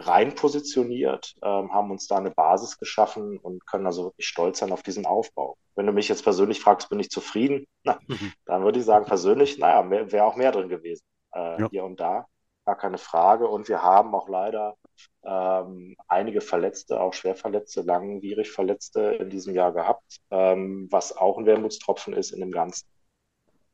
[0.00, 4.72] rein positioniert, ähm, haben uns da eine Basis geschaffen und können also wirklich stolz sein
[4.72, 5.56] auf diesen Aufbau.
[5.76, 7.66] Wenn du mich jetzt persönlich fragst, bin ich zufrieden?
[7.84, 8.32] Na, Mhm.
[8.46, 11.68] dann würde ich sagen, persönlich, naja, wäre auch mehr drin gewesen, äh, Ja.
[11.70, 12.26] hier und da.
[12.66, 13.48] Gar keine Frage.
[13.48, 14.76] Und wir haben auch leider
[15.24, 21.38] ähm, einige Verletzte, auch schwer Verletzte, langwierig Verletzte in diesem Jahr gehabt, ähm, was auch
[21.38, 22.86] ein Wermutstropfen ist in dem Ganzen.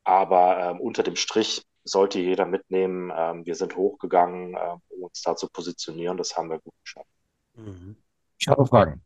[0.03, 3.11] Aber ähm, unter dem Strich sollte jeder mitnehmen.
[3.15, 6.17] Ähm, wir sind hochgegangen, äh, um uns da zu positionieren.
[6.17, 7.07] Das haben wir gut geschafft.
[7.55, 7.95] Mhm.
[8.39, 9.01] Ich habe Fragen.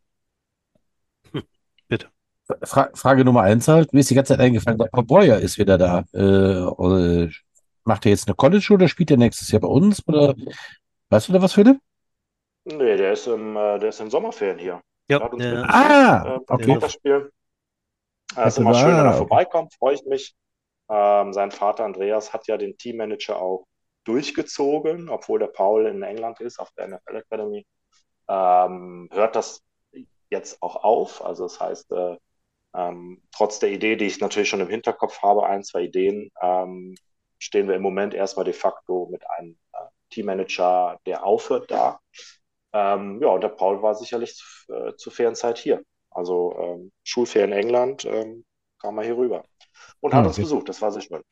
[1.87, 2.07] Bitte.
[2.63, 5.57] Fra Frage Nummer eins halt, mir ist die ganze Zeit eingefallen, der Paul Breuer ist
[5.57, 6.03] wieder da.
[6.13, 7.29] Äh,
[7.83, 10.05] macht er jetzt eine College oder spielt er nächstes Jahr bei uns?
[10.07, 10.35] Oder
[11.09, 11.79] weißt du da was, Philipp?
[12.65, 14.81] Nee, der ist im, äh, der ist in Sommerferien hier.
[15.09, 16.63] Ja, Der hat uns Ah, äh, okay.
[16.63, 17.31] zum Winterspiel.
[18.35, 20.33] Äh, ist immer schön, wenn er vorbeikommt, freue ich mich.
[20.91, 23.65] Ähm, sein Vater Andreas hat ja den Teammanager auch
[24.03, 27.65] durchgezogen, obwohl der Paul in England ist, auf der NFL Academy.
[28.27, 29.63] Ähm, hört das
[30.29, 31.23] jetzt auch auf.
[31.23, 32.17] Also das heißt, äh,
[32.73, 36.95] ähm, trotz der Idee, die ich natürlich schon im Hinterkopf habe, ein, zwei Ideen, ähm,
[37.39, 39.77] stehen wir im Moment erstmal de facto mit einem äh,
[40.09, 41.99] Teammanager, der aufhört da.
[42.73, 45.83] Ähm, ja, und der Paul war sicherlich zu, äh, zur fairen Zeit hier.
[46.09, 48.05] Also ähm, Schulferien in England,
[48.81, 49.45] kam er hier rüber
[50.01, 50.41] und hat Ah, uns okay.
[50.41, 50.69] besucht.
[50.69, 51.23] Das war sehr schön.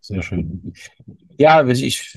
[0.00, 0.72] Sehr schön.
[1.38, 2.14] Ja, ich,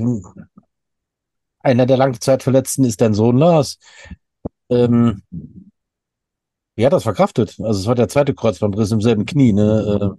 [1.62, 3.80] einer der Langzeitverletzten ist dein Sohn Lars.
[4.70, 5.24] Ähm,
[6.76, 7.56] wie hat das verkraftet?
[7.60, 10.16] Also es war der zweite Kreuzbandriss im selben Knie, ne?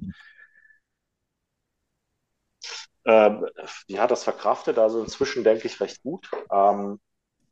[3.05, 3.47] Ähm,
[3.89, 6.31] die hat das verkraftet, also inzwischen denke ich recht gut.
[6.51, 7.01] Ähm,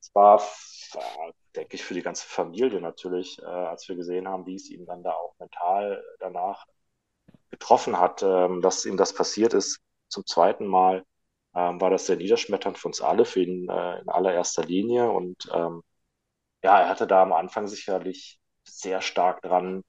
[0.01, 0.43] es war,
[0.95, 4.71] äh, denke ich, für die ganze Familie natürlich, äh, als wir gesehen haben, wie es
[4.71, 6.67] ihm dann da auch mental danach
[7.51, 11.05] getroffen hat, ähm, dass ihm das passiert ist zum zweiten Mal,
[11.55, 15.11] ähm, war das sehr niederschmetternd für uns alle, für ihn äh, in allererster Linie.
[15.11, 15.83] Und ähm,
[16.63, 19.83] ja, er hatte da am Anfang sicherlich sehr stark dran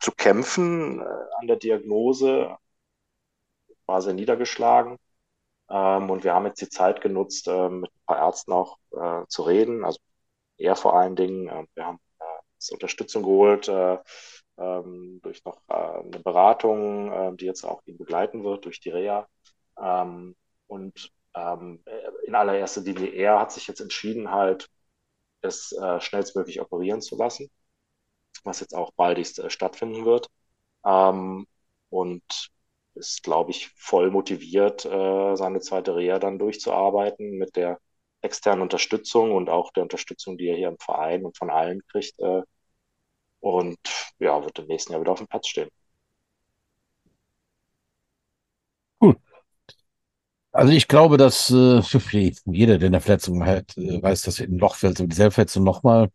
[0.00, 1.04] zu kämpfen äh,
[1.40, 2.56] an der Diagnose,
[3.86, 4.98] war sehr niedergeschlagen.
[5.70, 9.26] Ähm, und wir haben jetzt die Zeit genutzt, äh, mit ein paar Ärzten auch äh,
[9.28, 9.84] zu reden.
[9.84, 10.00] Also
[10.58, 11.48] er vor allen Dingen.
[11.48, 13.98] Äh, wir haben äh, Unterstützung geholt äh,
[14.58, 18.90] ähm, durch noch äh, eine Beratung, äh, die jetzt auch ihn begleiten wird durch die
[18.90, 19.28] Reha.
[19.80, 21.84] Ähm, und ähm,
[22.26, 24.68] in allererster Linie er hat sich jetzt entschieden, halt
[25.42, 27.50] es äh, schnellstmöglich operieren zu lassen,
[28.44, 30.28] was jetzt auch baldigst äh, stattfinden wird.
[30.84, 31.46] Ähm,
[31.90, 32.50] und
[32.94, 37.78] ist, glaube ich, voll motiviert, äh, seine zweite Reha dann durchzuarbeiten mit der
[38.26, 42.18] externen Unterstützung und auch der Unterstützung, die er hier im Verein und von allen kriegt.
[42.20, 42.42] Äh,
[43.40, 43.78] und
[44.18, 45.70] ja, wird im nächsten Jahr wieder auf dem Platz stehen.
[48.98, 49.18] Gut.
[50.52, 51.80] Also ich glaube, dass äh,
[52.46, 55.16] jeder, der eine Verletzung hat, äh, weiß, dass er in ein Loch fällt und die
[55.30, 56.10] Verletzung nochmal.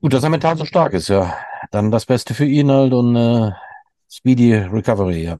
[0.00, 1.36] Gut, dass er mental so stark ist, ja.
[1.70, 3.50] Dann das Beste für ihn halt und äh,
[4.10, 5.38] Speedy Recovery, ja.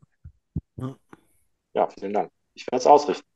[1.75, 2.31] Ja, vielen Dank.
[2.55, 3.27] Ich werde es ausrichten.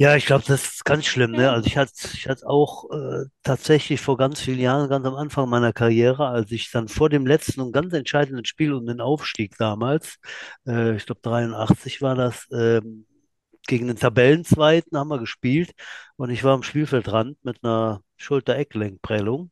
[0.00, 1.50] Ja, ich glaube, das ist ganz schlimm, ne?
[1.50, 5.46] Also ich hatte ich hatte auch äh, tatsächlich vor ganz vielen Jahren, ganz am Anfang
[5.50, 9.58] meiner Karriere, als ich dann vor dem letzten und ganz entscheidenden Spiel um den Aufstieg
[9.58, 10.16] damals,
[10.66, 13.06] äh, ich glaube 83 war das, ähm,
[13.66, 15.72] gegen den Tabellenzweiten haben wir gespielt
[16.16, 19.50] und ich war am Spielfeldrand mit einer Schulter-Eckgelenkprellung.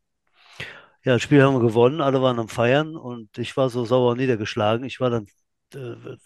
[1.05, 4.17] Ja, das Spiel haben wir gewonnen, alle waren am Feiern und ich war so sauer
[4.17, 4.85] niedergeschlagen.
[4.85, 5.27] Ich war dann
[5.75, 6.17] äh,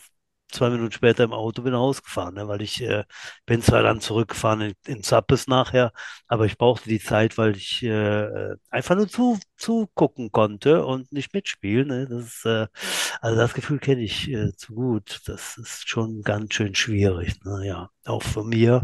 [0.52, 3.04] zwei Minuten später im Auto bin nach Hause ne, weil ich äh,
[3.46, 5.92] bin zwar dann zurückgefahren in, in Zappes nachher,
[6.28, 11.34] aber ich brauchte die Zeit, weil ich äh, einfach nur zu, zugucken konnte und nicht
[11.34, 11.88] mitspielen.
[11.88, 12.06] Ne?
[12.08, 12.66] Das ist, äh,
[13.20, 15.20] also das Gefühl kenne ich äh, zu gut.
[15.26, 17.42] Das ist schon ganz schön schwierig.
[17.44, 17.66] Ne?
[17.66, 18.82] Ja, auch für mir.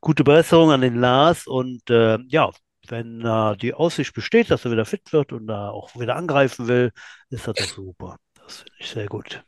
[0.00, 2.50] Gute Besserung an den Lars und äh, ja,
[2.88, 6.68] wenn äh, die Aussicht besteht, dass er wieder fit wird und da auch wieder angreifen
[6.68, 6.92] will,
[7.30, 8.16] ist das doch super.
[8.34, 9.44] Das finde ich sehr gut.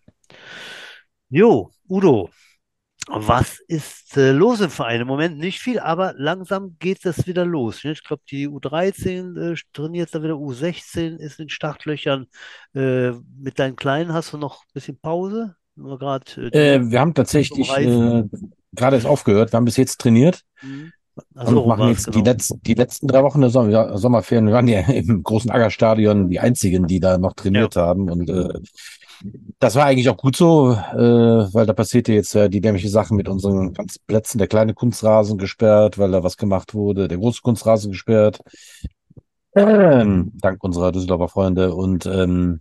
[1.35, 2.29] Jo, Udo,
[3.09, 5.01] was ist äh, los im Verein?
[5.01, 7.85] Im Moment nicht viel, aber langsam geht das wieder los.
[7.85, 7.92] Ne?
[7.92, 12.27] Ich glaube, die U13 äh, trainiert da wieder, U16 ist in Startlöchern.
[12.75, 15.57] Äh, mit deinen Kleinen hast du noch ein bisschen Pause?
[15.75, 18.25] Nur grad, äh, äh wir haben tatsächlich äh,
[18.73, 19.53] gerade erst aufgehört.
[19.53, 20.42] Wir haben bis jetzt trainiert.
[20.61, 20.92] Mhm.
[21.35, 22.18] Also, und machen jetzt genau.
[22.18, 24.49] die, letzten, die letzten drei Wochen der Sommer, Sommerferien.
[24.49, 27.87] Wir waren ja im großen Aggerstadion die einzigen, die da noch trainiert ja.
[27.87, 28.11] haben.
[28.11, 28.61] Und äh,
[29.59, 33.14] das war eigentlich auch gut so, äh, weil da passierte jetzt ja die dämliche Sache
[33.14, 34.38] mit unseren ganzen Plätzen.
[34.38, 37.09] Der kleine Kunstrasen gesperrt, weil da was gemacht wurde.
[37.09, 38.40] Der große Kunstrasen gesperrt.
[39.55, 41.75] Ähm, dank unserer Düsseldorfer Freunde.
[41.75, 42.61] Und ähm,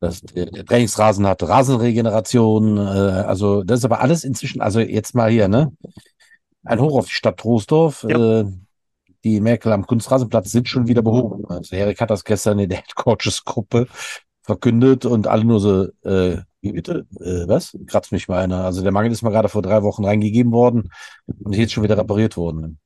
[0.00, 2.76] das, der, der Trainingsrasen hat Rasenregeneration.
[2.76, 5.72] Äh, also das ist aber alles inzwischen, also jetzt mal hier, ne?
[6.64, 8.06] Ein Hoch auf die Stadt Troisdorf.
[8.08, 8.40] Ja.
[8.40, 8.44] Äh,
[9.24, 11.44] die Merkel am Kunstrasenplatz sind schon wieder behoben.
[11.46, 13.88] Also Erik hat das gestern in der Head Coaches Gruppe
[14.48, 17.06] verkündet und alle nur so, äh, wie bitte?
[17.20, 17.76] Äh, was?
[17.86, 18.64] Kratzt mich mal einer.
[18.64, 20.90] Also der Mangel ist mal gerade vor drei Wochen reingegeben worden
[21.26, 22.80] und ist jetzt schon wieder repariert worden.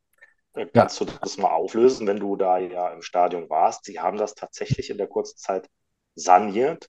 [0.74, 1.06] Kannst ja.
[1.06, 3.84] du das mal auflösen, wenn du da ja im Stadion warst?
[3.84, 5.68] Sie haben das tatsächlich in der kurzen Zeit
[6.16, 6.88] saniert.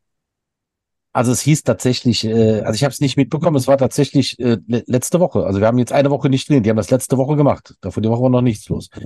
[1.11, 4.57] Also es hieß tatsächlich, äh, also ich habe es nicht mitbekommen, es war tatsächlich äh,
[4.67, 5.45] letzte Woche.
[5.45, 7.75] Also wir haben jetzt eine Woche nicht drin, die haben das letzte Woche gemacht.
[7.81, 8.89] Davor die Woche war noch nichts los.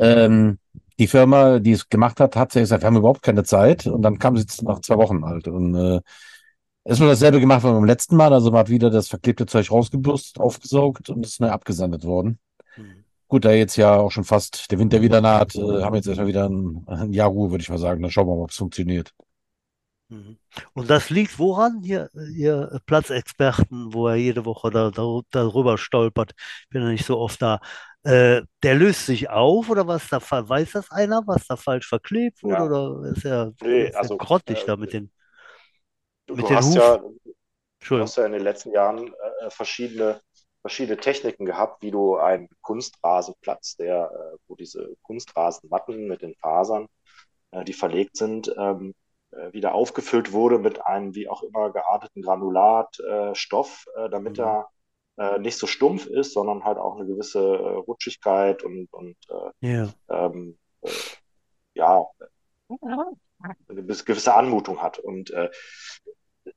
[0.00, 0.58] Ähm,
[0.98, 3.86] die Firma, die es gemacht hat, hat gesagt, wir haben überhaupt keine Zeit.
[3.86, 5.48] Und dann kam sie jetzt nach zwei Wochen halt.
[5.48, 6.00] Und äh,
[6.84, 8.32] es ist nur dasselbe gemacht wie beim letzten Mal.
[8.32, 12.38] Also man hat wieder das verklebte Zeug rausgebürst, aufgesaugt und ist neu abgesandet worden.
[12.76, 13.04] Mhm.
[13.28, 16.28] Gut, da jetzt ja auch schon fast der Winter wieder naht, äh, haben jetzt erstmal
[16.28, 18.02] wieder ein, ein Jahr Ruhe, würde ich mal sagen.
[18.02, 19.12] Dann schauen wir mal, ob es funktioniert.
[20.08, 20.38] Mhm.
[20.72, 26.34] Und das liegt woran, hier, ihr Platzexperten, wo er jede Woche da, da, darüber stolpert?
[26.36, 27.60] Ich bin ja nicht so oft da.
[28.06, 32.40] Äh, der löst sich auf oder was da weiß das einer, was da falsch verklebt
[32.40, 32.54] wurde?
[32.54, 32.64] Ja.
[32.64, 35.10] Oder ist er, nee, ist also, grottig äh, da mit den,
[36.26, 37.02] du, mit du den hast ja,
[37.88, 40.20] du hast ja in den letzten Jahren äh, verschiedene,
[40.60, 46.86] verschiedene Techniken gehabt, wie du einen Kunstrasenplatz, der, äh, wo diese Kunstrasenmatten mit den Fasern,
[47.50, 48.94] äh, die verlegt sind, ähm,
[49.32, 54.44] äh, wieder aufgefüllt wurde mit einem wie auch immer gearteten Granulatstoff, damit mhm.
[54.44, 54.68] er
[55.18, 59.16] äh, nicht so stumpf ist, sondern halt auch eine gewisse äh, Rutschigkeit und, und
[59.62, 59.94] äh, yeah.
[60.08, 60.90] ähm, äh,
[61.74, 62.06] ja,
[63.68, 64.98] eine gewisse Anmutung hat.
[64.98, 65.50] Und äh,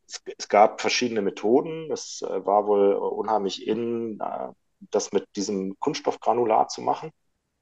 [0.08, 1.92] es, es gab verschiedene Methoden.
[1.92, 4.50] Es äh, war wohl unheimlich in, äh,
[4.92, 7.12] das mit diesem Kunststoffgranulat zu machen.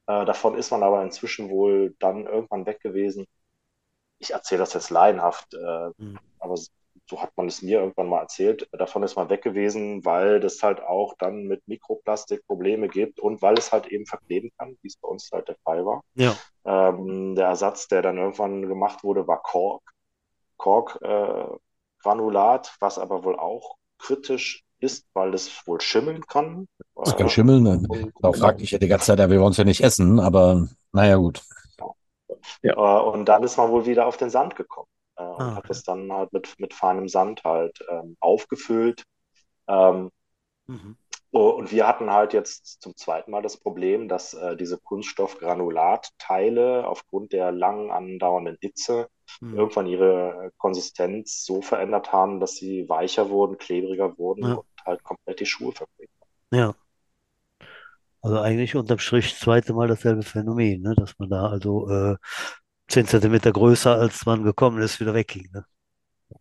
[0.08, 3.26] Äh, davon ist man aber inzwischen wohl dann irgendwann weg gewesen.
[4.20, 6.20] Ich erzähle das jetzt laienhaft, äh, Mhm.
[6.40, 6.56] aber
[7.10, 8.67] so hat man es mir irgendwann mal erzählt.
[8.74, 13.41] Davon ist man weg gewesen, weil das halt auch dann mit Mikroplastik Probleme gibt und
[13.41, 16.02] weil es halt eben verkleben kann, wie es bei uns halt der Fall war.
[16.15, 16.36] Ja.
[16.65, 19.82] Ähm, der Ersatz, der dann irgendwann gemacht wurde, war Kork.
[20.58, 21.62] Kork-Granulat,
[22.80, 26.67] was aber wohl auch kritisch ist, weil es wohl schimmeln kann.
[26.96, 27.63] Das kann Äh, schimmeln.
[27.63, 27.82] ne?
[27.88, 30.20] und, Da fragt ich ja die ganze Zeit, ja, wir wollen es ja nicht essen,
[30.20, 31.41] aber naja, gut.
[32.63, 35.65] äh, und dann ist man wohl wieder auf den Sand gekommen äh, und Ah, hat
[35.65, 35.69] okay.
[35.69, 39.03] das dann halt mit, mit feinem Sand halt ähm, aufgefüllt.
[39.67, 40.12] Ähm,
[40.67, 40.95] Mhm.
[41.32, 47.32] Und wir hatten halt jetzt zum zweiten Mal das Problem, dass äh, diese Kunststoffgranulatteile aufgrund
[47.34, 49.08] der lang andauernden Hitze
[49.41, 49.51] Mhm.
[49.51, 54.51] irgendwann ihre Konsistenz so verändert haben, dass sie weicher wurden, klebriger wurden Ja.
[54.51, 56.12] und halt komplett die Schuhe verklebt.
[56.51, 56.75] Ja.
[58.21, 60.95] Also eigentlich unterm Strich zweite Mal dasselbe Phänomen, ne?
[60.95, 62.15] Dass man da also äh,
[62.88, 65.47] 10 Zentimeter größer, als man gekommen ist, wieder wegging.
[65.54, 65.65] Ne?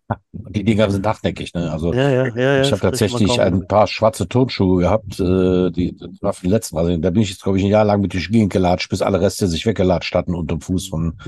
[0.33, 1.71] Die Dinger sind hartnäckig, ne?
[1.71, 6.11] Also Ja, ja, ja, ich habe tatsächlich ein paar schwarze Turnschuhe gehabt, äh, die das
[6.21, 6.77] war für den letzten.
[6.77, 8.91] Also da bin ich jetzt, glaube ich, ein Jahr lang mit durch die Gegend gelatscht,
[8.91, 11.19] bis alle Reste sich weggelatscht hatten unterm Fuß von,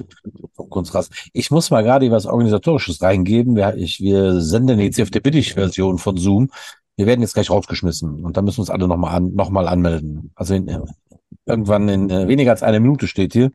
[0.55, 1.15] vom Kunstrasen.
[1.33, 3.57] Ich muss mal gerade was Organisatorisches reingeben.
[3.57, 6.51] Wir, ich, wir senden jetzt auf der Billig-Version von Zoom.
[6.97, 9.69] Wir werden jetzt gleich rausgeschmissen und da müssen wir uns alle nochmal an, noch mal
[9.69, 10.33] anmelden.
[10.35, 10.81] Also in, äh,
[11.47, 13.51] irgendwann in äh, weniger als einer Minute steht hier.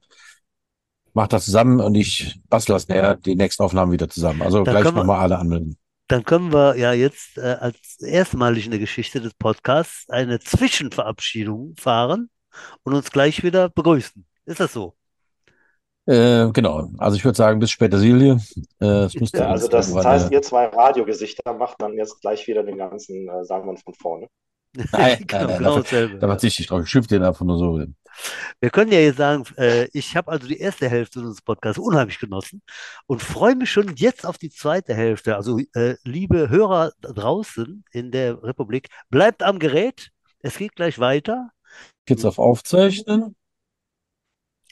[1.14, 4.42] Macht das zusammen und ich bastel das näher die nächsten Aufnahmen wieder zusammen.
[4.42, 5.78] Also Dann gleich können wir, nochmal alle anmelden.
[6.08, 11.76] dann können wir ja jetzt äh, als erstmalig in der Geschichte des Podcasts eine Zwischenverabschiedung
[11.78, 12.30] fahren
[12.84, 14.26] und uns gleich wieder begrüßen.
[14.46, 14.96] Ist das so?
[16.06, 16.90] Äh, genau.
[16.98, 18.38] Also ich würde sagen, bis später, Silje.
[18.82, 22.78] Äh, Ja, also das irgendwann heißt, ihr zwei Radiogesichter macht dann jetzt gleich wieder den
[22.78, 24.28] ganzen äh, Salmon von vorne.
[24.92, 26.20] Nein, nein, Genau, nein, genau dafür, dasselbe.
[26.20, 26.34] da Ja.
[26.34, 26.84] verzichte ich drauf.
[26.84, 27.86] Ich schimpfe den einfach nur so.
[28.60, 32.20] Wir können ja jetzt sagen, äh, ich habe also die erste Hälfte unseres Podcasts unheimlich
[32.20, 32.62] genossen
[33.08, 35.36] und freue mich schon jetzt auf die zweite Hälfte.
[35.36, 40.12] Also, äh, liebe Hörer draußen in der Republik, bleibt am Gerät.
[40.40, 41.50] Es geht gleich weiter.
[42.08, 43.36] Jetzt auf Aufzeichnen.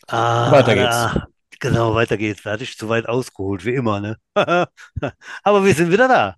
[0.07, 0.89] Ah, Weiter geht's.
[0.89, 1.27] da,
[1.59, 2.43] genau, weiter geht's.
[2.43, 4.17] Da hatte ich zu weit ausgeholt, wie immer, ne?
[5.43, 6.35] Aber wir sind wieder da.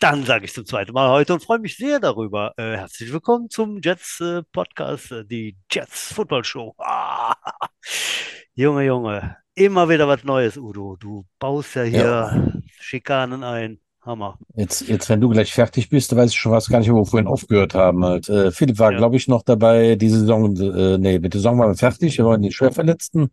[0.00, 2.54] Dann sage ich zum zweiten Mal heute und freue mich sehr darüber.
[2.56, 6.74] Äh, herzlich willkommen zum Jets äh, Podcast, äh, die Jets Football Show.
[6.78, 7.34] Ah,
[8.54, 10.96] Junge, Junge, immer wieder was Neues, Udo.
[10.96, 12.32] Du baust ja Ja.
[12.32, 13.78] hier Schikanen ein.
[14.02, 14.38] Hammer.
[14.54, 17.04] Jetzt, jetzt, wenn du gleich fertig bist, weiß ich schon was gar nicht wo wir
[17.04, 18.02] vorhin aufgehört haben.
[18.02, 18.30] Halt.
[18.30, 18.96] Äh, Philipp war, Ja.
[18.96, 19.94] glaube ich, noch dabei.
[19.96, 22.16] Diese Saison, äh, nee, mit der Saison waren wir fertig.
[22.16, 23.30] Wir waren die Schwerverletzten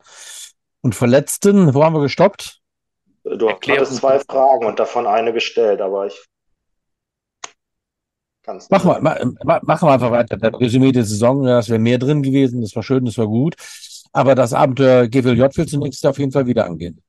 [0.81, 1.73] und Verletzten.
[1.73, 2.59] Wo haben wir gestoppt?
[3.23, 3.85] Du Erklärung.
[3.85, 6.21] hattest zwei Fragen und davon eine gestellt, aber ich
[8.47, 10.37] kann es nicht Machen wir, ma, ma, machen wir einfach weiter.
[10.37, 12.61] Das Resümee der Saison, das wäre mehr drin gewesen.
[12.61, 13.55] Das war schön, das war gut.
[14.13, 17.03] Aber das Abenteuer GWJ willst du nächstes Jahr auf jeden Fall wieder angehen.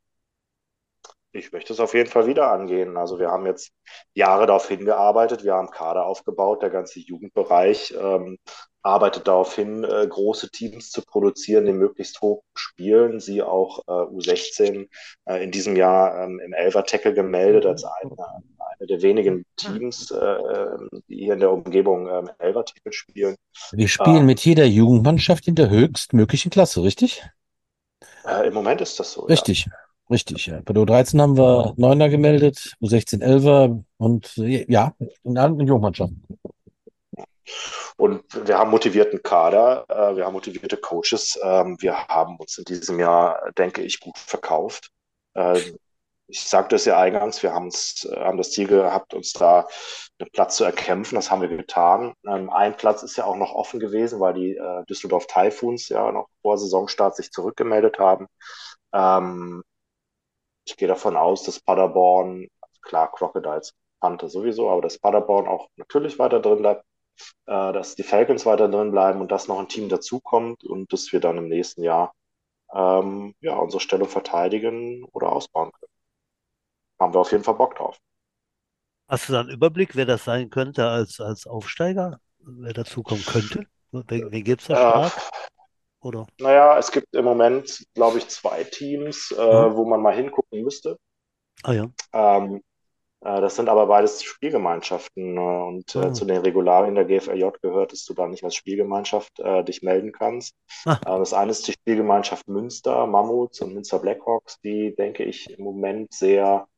[1.32, 2.96] Ich möchte es auf jeden Fall wieder angehen.
[2.96, 3.70] Also wir haben jetzt
[4.14, 8.38] Jahre darauf hingearbeitet, wir haben Kader aufgebaut, der ganze Jugendbereich ähm,
[8.82, 13.20] arbeitet darauf hin, äh, große Teams zu produzieren, die möglichst hoch spielen.
[13.20, 14.88] Sie auch äh, U16
[15.26, 18.16] äh, in diesem Jahr ähm, im Elfer-Tackle gemeldet als eine,
[18.78, 20.36] eine der wenigen Teams, äh,
[21.08, 23.36] die hier in der Umgebung ähm, Elfer-Tackle spielen.
[23.72, 24.22] Wir spielen Ah.
[24.22, 27.22] mit jeder Jugendmannschaft in der höchstmöglichen Klasse, richtig?
[28.26, 29.28] Äh, Im Moment ist das so, ja.
[29.28, 29.66] Richtig,
[30.10, 30.46] richtig.
[30.46, 30.60] Ja.
[30.64, 36.24] Bei der U13 haben wir Neuner gemeldet, U16 Elfer und äh, ja, in allen Jugendmannschaften.
[37.96, 41.38] Und wir haben motivierten Kader, äh, wir haben motivierte Coaches.
[41.42, 44.90] Ähm, wir haben uns in diesem Jahr, denke ich, gut verkauft.
[46.28, 49.66] Ich sagte es ja eingangs, wir haben, uns, äh, haben das Ziel gehabt, uns da
[50.18, 51.14] einen Platz zu erkämpfen.
[51.16, 52.14] Das haben wir getan.
[52.26, 56.12] Ähm, ein Platz ist ja auch noch offen gewesen, weil die äh, Düsseldorf Typhoons ja
[56.12, 58.26] noch vor Saisonstart sich zurückgemeldet haben.
[58.92, 59.62] Ähm,
[60.66, 62.48] ich gehe davon aus, dass Paderborn,
[62.82, 66.84] klar, Crocodiles, Panther sowieso, aber dass Paderborn auch natürlich weiter drin bleibt
[67.46, 71.12] äh, dass die Falcons weiter drin bleiben und dass noch ein Team dazukommt und dass
[71.12, 72.14] wir dann im nächsten Jahr
[72.74, 75.97] ähm, ja, unsere Stellung verteidigen oder ausbauen können.
[77.00, 77.98] Haben wir auf jeden Fall Bock drauf.
[79.08, 82.20] Hast du da einen Überblick, wer das sein könnte als, als Aufsteiger?
[82.40, 83.66] Wer dazukommen könnte?
[83.92, 85.22] Wen, wen gibt es da Äh, stark?
[86.00, 86.26] Oder?
[86.40, 89.68] naja, es gibt im Moment, glaube ich, zwei Teams, äh, Mhm.
[89.74, 90.98] wo man mal hingucken müsste.
[91.64, 91.90] Ah ja.
[92.12, 92.62] Ähm,
[93.22, 96.14] äh, das sind aber beides Spielgemeinschaften äh, und Ah.
[96.16, 99.32] zu den Regularien der GFLJ gehört, dass du da nicht als Spielgemeinschaft
[99.68, 100.54] dich melden kannst.
[100.86, 101.02] Ah.
[101.02, 106.12] Das eine ist die Spielgemeinschaft Münster, Mammuts und Münster Blackhawks, die, denke ich, im Moment
[106.14, 106.68] sehr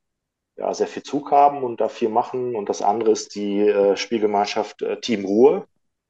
[0.61, 2.55] ja, sehr viel Zug haben und da viel machen.
[2.55, 5.67] Und das andere ist die äh, Spielgemeinschaft äh, Team Ruhe,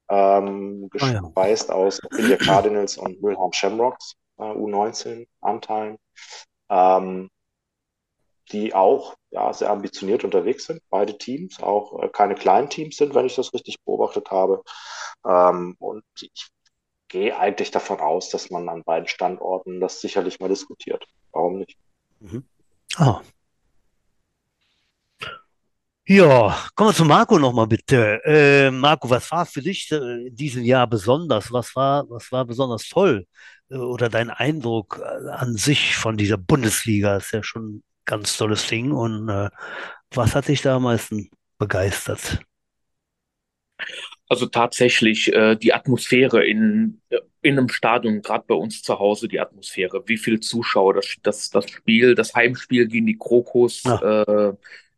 [0.09, 1.79] ähm, gespeist ah, ja.
[1.79, 5.97] aus India Cardinals und Wilhelm Shamrocks, äh, U19-Anteilen,
[6.69, 7.29] ähm,
[8.51, 13.15] die auch ja, sehr ambitioniert unterwegs sind, beide Teams, auch äh, keine kleinen Teams sind,
[13.15, 14.63] wenn ich das richtig beobachtet habe.
[15.25, 16.49] Ähm, und ich
[17.07, 21.07] gehe eigentlich davon aus, dass man an beiden Standorten das sicherlich mal diskutiert.
[21.31, 21.77] Warum nicht?
[22.19, 22.43] Mhm.
[22.97, 23.21] Ah,
[26.11, 28.19] ja, kommen wir zu Marco nochmal bitte.
[28.25, 31.53] Äh, Marco, was war für dich äh, in diesem Jahr besonders?
[31.53, 33.25] Was war, was war besonders toll?
[33.69, 37.15] Äh, oder dein Eindruck äh, an sich von dieser Bundesliga?
[37.15, 38.91] Ist ja schon ein ganz tolles Ding.
[38.91, 39.49] Und äh,
[40.13, 42.39] was hat dich da am meisten begeistert?
[44.27, 46.99] Also tatsächlich äh, die Atmosphäre in,
[47.41, 50.03] in einem Stadion, gerade bei uns zu Hause, die Atmosphäre.
[50.07, 53.83] Wie viele Zuschauer, das, das, das Spiel, das Heimspiel gegen die Krokos.
[53.83, 54.55] Ja.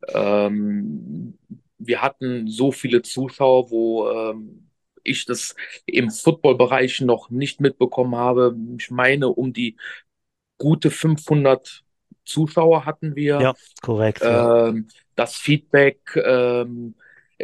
[0.10, 1.38] Ähm,
[1.78, 4.70] wir hatten so viele Zuschauer, wo ähm,
[5.04, 8.56] ich das im Footballbereich noch nicht mitbekommen habe.
[8.78, 9.76] Ich meine, um die
[10.58, 11.84] gute 500
[12.26, 13.42] Zuschauer hatten wir.
[13.42, 14.22] Ja, korrekt.
[14.24, 16.96] Ähm, das Feedback ähm,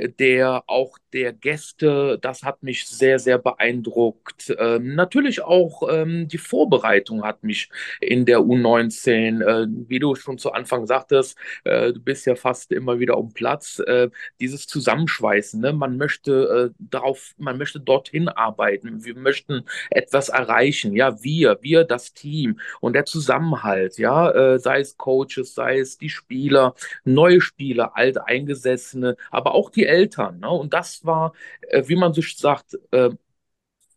[0.08, 4.56] der auch der Gäste, das hat mich sehr, sehr beeindruckt.
[4.58, 7.70] Ähm, natürlich auch ähm, die Vorbereitung hat mich
[8.00, 12.72] in der U19, äh, wie du schon zu Anfang sagtest, äh, du bist ja fast
[12.72, 15.74] immer wieder um Platz, äh, dieses Zusammenschweißen, ne?
[15.74, 21.84] man möchte äh, darauf, man möchte dorthin arbeiten, wir möchten etwas erreichen, ja, wir, wir,
[21.84, 27.42] das Team und der Zusammenhalt, ja, äh, sei es Coaches, sei es die Spieler, neue
[27.42, 30.50] Spieler, alte Eingesessene, aber auch die Eltern, ne?
[30.50, 31.34] und das war,
[31.70, 33.10] äh, wie man so sagt, äh,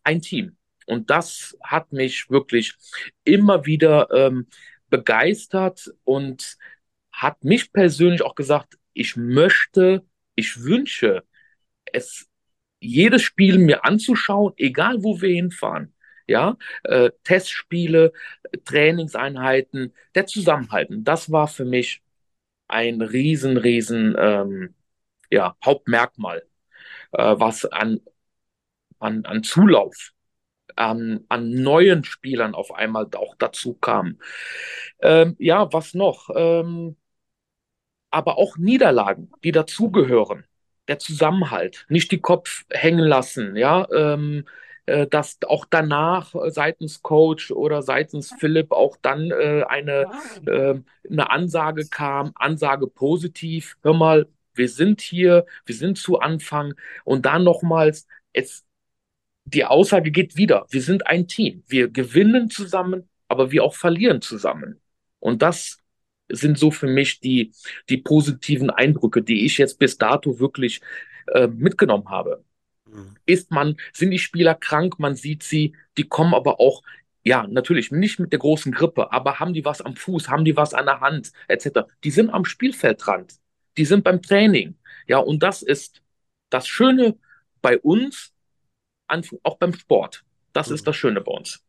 [0.04, 0.56] ein Team.
[0.86, 2.74] Und das hat mich wirklich
[3.24, 4.48] immer wieder ähm,
[4.90, 6.56] begeistert und
[7.12, 11.24] hat mich persönlich auch gesagt, ich möchte, ich wünsche
[11.92, 12.28] es,
[12.80, 15.94] jedes Spiel mir anzuschauen, egal wo wir hinfahren.
[16.26, 18.12] Ja, äh, Testspiele,
[18.64, 22.02] Trainingseinheiten, der Zusammenhalten, das war für mich
[22.68, 24.74] ein riesen, riesen ähm,
[25.32, 26.42] ja, Hauptmerkmal
[27.12, 28.00] äh, was an,
[28.98, 30.12] an, an Zulauf,
[30.76, 34.18] an, an neuen Spielern auf einmal auch dazu kam.
[35.00, 36.30] Ähm, ja, was noch?
[36.34, 36.96] Ähm,
[38.10, 40.44] aber auch Niederlagen, die dazugehören.
[40.88, 44.44] Der Zusammenhalt, nicht die Kopf hängen lassen, ja, ähm,
[44.86, 50.10] äh, dass auch danach seitens Coach oder seitens Philipp auch dann äh, eine,
[50.46, 50.74] äh,
[51.08, 56.74] eine Ansage kam, Ansage positiv, hör mal, wir sind hier, wir sind zu Anfang
[57.04, 58.64] und dann nochmals, es,
[59.44, 64.20] die Aussage geht wieder, wir sind ein Team, wir gewinnen zusammen, aber wir auch verlieren
[64.20, 64.80] zusammen.
[65.18, 65.78] Und das
[66.28, 67.52] sind so für mich die,
[67.88, 70.80] die positiven Eindrücke, die ich jetzt bis dato wirklich
[71.28, 72.44] äh, mitgenommen habe.
[72.86, 73.16] Mhm.
[73.26, 76.82] Ist man, sind die Spieler krank, man sieht sie, die kommen aber auch
[77.24, 80.56] ja, natürlich nicht mit der großen Grippe, aber haben die was am Fuß, haben die
[80.56, 81.82] was an der Hand, etc.
[82.02, 83.34] Die sind am Spielfeldrand
[83.76, 84.76] die sind beim Training.
[85.06, 86.02] Ja, und das ist
[86.50, 87.16] das Schöne
[87.60, 88.32] bei uns,
[89.42, 90.24] auch beim Sport.
[90.52, 91.62] Das ist das Schöne bei uns.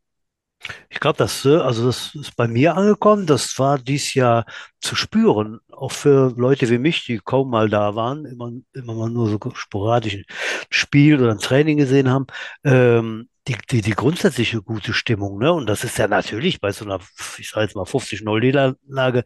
[0.90, 3.28] Ich glaube, das, äh, also das ist bei mir angekommen.
[3.28, 4.46] Das war dies Jahr
[4.80, 9.10] zu spüren, auch für Leute wie mich, die kaum mal da waren, immer, immer mal
[9.10, 10.26] nur so sporadisch ein
[10.70, 12.28] Spiel oder ein Training gesehen haben.
[12.64, 15.52] Ähm, die, die, die grundsätzliche gute Stimmung, ne?
[15.52, 17.00] Und das ist ja natürlich bei so einer,
[17.38, 19.24] ich sage jetzt mal 50-0-Niederlage,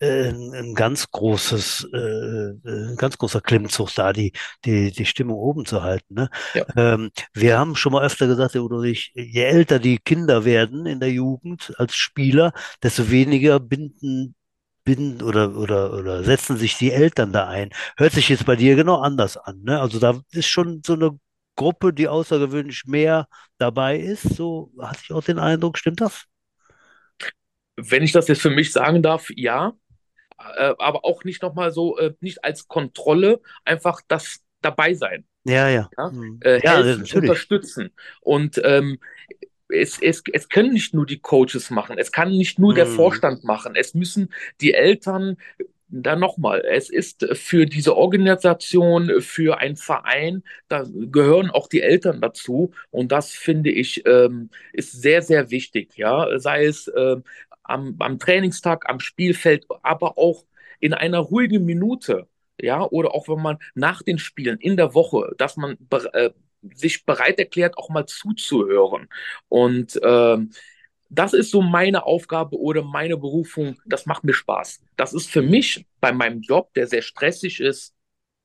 [0.00, 4.32] äh, ein ganz großes, äh, ein ganz großer Klimmzug da, die,
[4.64, 6.14] die, die Stimmung oben zu halten.
[6.14, 6.30] Ne?
[6.54, 6.64] Ja.
[6.76, 10.98] Ähm, wir haben schon mal öfter gesagt, Udo, ich, je älter die Kinder werden in
[10.98, 12.52] der Jugend als Spieler,
[12.82, 14.34] desto weniger binden
[14.82, 17.70] binden oder, oder, oder setzen sich die Eltern da ein.
[17.96, 19.62] Hört sich jetzt bei dir genau anders an.
[19.62, 19.80] Ne?
[19.80, 21.18] Also da ist schon so eine
[21.60, 24.22] Gruppe, die außergewöhnlich mehr dabei ist.
[24.22, 26.24] So hatte ich auch den Eindruck, stimmt das?
[27.76, 29.74] Wenn ich das jetzt für mich sagen darf, ja.
[30.56, 35.26] Äh, aber auch nicht nochmal so, äh, nicht als Kontrolle, einfach das dabei sein.
[35.44, 35.90] Ja, ja.
[35.98, 36.10] ja?
[36.10, 36.40] Mhm.
[36.40, 37.90] Äh, helfen, ja, unterstützen.
[38.22, 38.98] Und ähm,
[39.68, 42.96] es, es, es können nicht nur die Coaches machen, es kann nicht nur der mhm.
[42.96, 44.32] Vorstand machen, es müssen
[44.62, 45.36] die Eltern
[45.90, 52.20] dann nochmal, es ist für diese Organisation, für einen Verein, da gehören auch die Eltern
[52.20, 52.72] dazu.
[52.90, 57.24] Und das finde ich ähm, ist sehr, sehr wichtig, ja, sei es ähm,
[57.62, 60.44] am, am Trainingstag, am Spielfeld, aber auch
[60.80, 62.26] in einer ruhigen Minute,
[62.60, 65.76] ja, oder auch wenn man nach den Spielen in der Woche, dass man
[66.12, 66.30] äh,
[66.74, 69.08] sich bereit erklärt, auch mal zuzuhören.
[69.48, 70.50] Und ähm,
[71.10, 73.76] das ist so meine Aufgabe oder meine Berufung.
[73.84, 74.80] Das macht mir Spaß.
[74.96, 77.94] Das ist für mich bei meinem Job, der sehr stressig ist,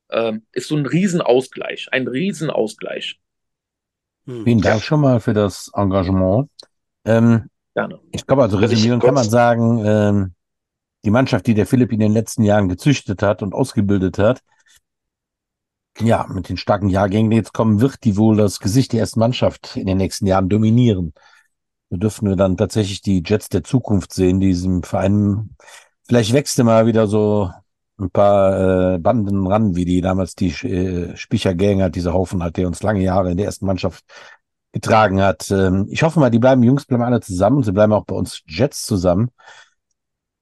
[0.09, 3.19] ähm, ist so ein Riesenausgleich, ein Riesenausgleich.
[4.25, 4.43] Hm.
[4.43, 6.49] Vielen Dank schon mal für das Engagement.
[7.05, 7.99] Ähm, Gerne.
[8.11, 10.33] Ich glaube, also resümieren kann man sagen, ähm,
[11.03, 14.41] die Mannschaft, die der Philipp in den letzten Jahren gezüchtet hat und ausgebildet hat,
[15.99, 19.19] ja, mit den starken Jahrgängen, die jetzt kommen, wird die wohl das Gesicht der ersten
[19.19, 21.13] Mannschaft in den nächsten Jahren dominieren.
[21.89, 25.55] Da dürfen wir dann tatsächlich die Jets der Zukunft sehen, die diesem Verein,
[26.07, 27.51] vielleicht wächst mal wieder so
[27.97, 32.43] ein paar äh, Banden ran, wie die damals die äh, Spicher Gang hat, diese Haufen
[32.43, 34.03] hat, der uns lange Jahre in der ersten Mannschaft
[34.73, 35.49] getragen hat.
[35.51, 38.15] Ähm, ich hoffe mal, die bleiben, Jungs bleiben alle zusammen und sie bleiben auch bei
[38.15, 39.31] uns Jets zusammen.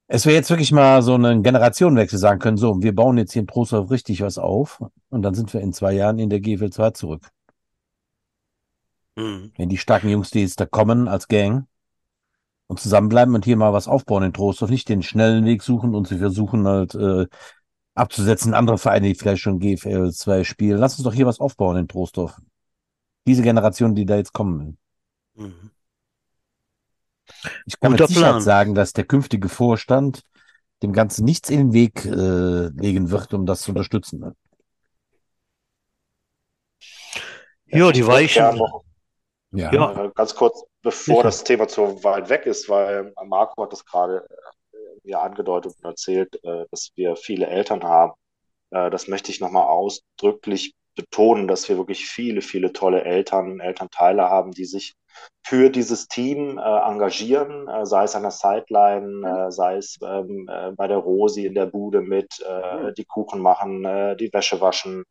[0.07, 3.41] Es wäre jetzt wirklich mal so einen Generationenwechsel sagen können, so, wir bauen jetzt hier
[3.41, 6.71] in Trostorf richtig was auf und dann sind wir in zwei Jahren in der GFL
[6.71, 7.29] 2 zurück.
[9.15, 9.51] Mhm.
[9.57, 11.67] Wenn die starken Jungs, die jetzt da kommen als Gang
[12.67, 16.07] und zusammenbleiben und hier mal was aufbauen in Trostorf, nicht den schnellen Weg suchen und
[16.07, 17.27] sie versuchen halt äh,
[17.93, 20.79] abzusetzen, andere Vereine, die vielleicht schon GFL 2 spielen.
[20.79, 22.39] Lass uns doch hier was aufbauen in Trostorf.
[23.27, 24.77] Diese Generation, die da jetzt kommen.
[25.35, 25.71] Mhm.
[27.65, 28.41] Ich kann Guter mit Sicherheit Plan.
[28.41, 30.23] sagen, dass der künftige Vorstand
[30.81, 34.19] dem Ganzen nichts in den Weg äh, legen wird, um das zu unterstützen.
[34.19, 34.35] Ne?
[37.67, 38.59] Ja, die Weichen.
[39.53, 39.71] Ja.
[39.71, 40.05] ja.
[40.05, 41.23] Äh, ganz kurz, bevor Sicher.
[41.23, 44.27] das Thema zu weit weg ist, weil Marco hat das gerade
[44.71, 48.13] äh, ja angedeutet und erzählt, äh, dass wir viele Eltern haben.
[48.75, 54.49] Das möchte ich nochmal ausdrücklich betonen, dass wir wirklich viele, viele tolle Eltern, Elternteile haben,
[54.51, 54.95] die sich
[55.45, 60.47] für dieses Team äh, engagieren, äh, sei es an der Sideline, äh, sei es ähm,
[60.49, 64.61] äh, bei der Rosi in der Bude mit, äh, die Kuchen machen, äh, die Wäsche
[64.61, 65.03] waschen.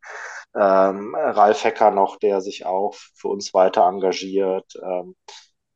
[0.55, 4.73] Ähm, Ralf Hecker noch, der sich auch für uns weiter engagiert.
[4.81, 5.15] Ähm,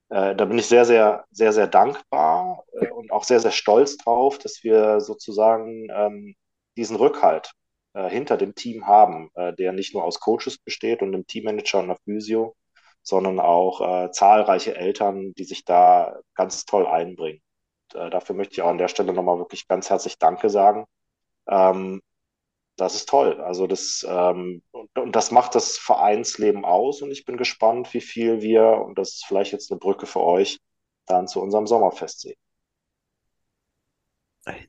[0.09, 2.63] da bin ich sehr, sehr, sehr, sehr dankbar
[2.95, 6.36] und auch sehr, sehr stolz drauf, dass wir sozusagen ähm,
[6.78, 7.51] diesen Rückhalt
[7.93, 11.97] hinter dem Team haben, der nicht nur aus Coaches besteht und einem Teammanager und einer
[12.05, 12.55] Physio,
[13.07, 17.41] sondern auch äh, zahlreiche Eltern, die sich da ganz toll einbringen.
[17.93, 20.85] Und, äh, dafür möchte ich auch an der Stelle nochmal wirklich ganz herzlich Danke sagen.
[21.47, 22.01] Ähm,
[22.75, 23.39] das ist toll.
[23.41, 28.01] Also das ähm, und, und, das macht das Vereinsleben aus und ich bin gespannt, wie
[28.01, 30.59] viel wir, und das ist vielleicht jetzt eine Brücke für euch,
[31.05, 32.37] dann zu unserem Sommerfest sehen.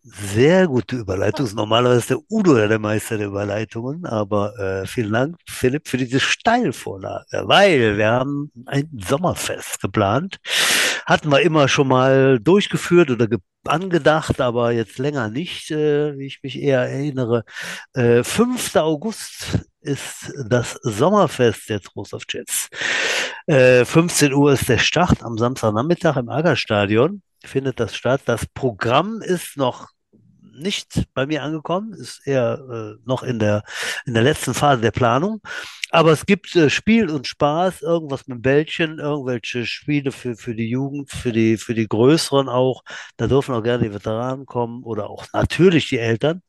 [0.03, 1.49] Sehr gute Überleitung.
[1.55, 6.21] Normalerweise ist der Udo der Meister der Überleitungen, aber äh, vielen Dank, Philipp, für diese
[6.21, 10.39] Steilvorlage, weil wir haben ein Sommerfest geplant.
[11.07, 16.27] Hatten wir immer schon mal durchgeführt oder ge angedacht, aber jetzt länger nicht, äh, wie
[16.27, 17.45] ich mich eher erinnere.
[17.93, 18.77] Äh, 5.
[18.77, 22.69] August ist das Sommerfest der Trost of Jets.
[23.47, 28.23] Äh, 15 Uhr ist der Start am Samstagnachmittag im Agerstadion findet das statt.
[28.27, 29.89] Das Programm ist noch
[30.59, 33.63] nicht bei mir angekommen, ist eher äh, noch in der,
[34.07, 35.41] in der letzten Phase der Planung.
[35.91, 40.69] Aber es gibt äh, Spiel und Spaß, irgendwas mit Bällchen, irgendwelche Spiele für, für die
[40.69, 42.83] Jugend, für die, für die Größeren auch.
[43.17, 46.43] Da dürfen auch gerne die Veteranen kommen oder auch natürlich die Eltern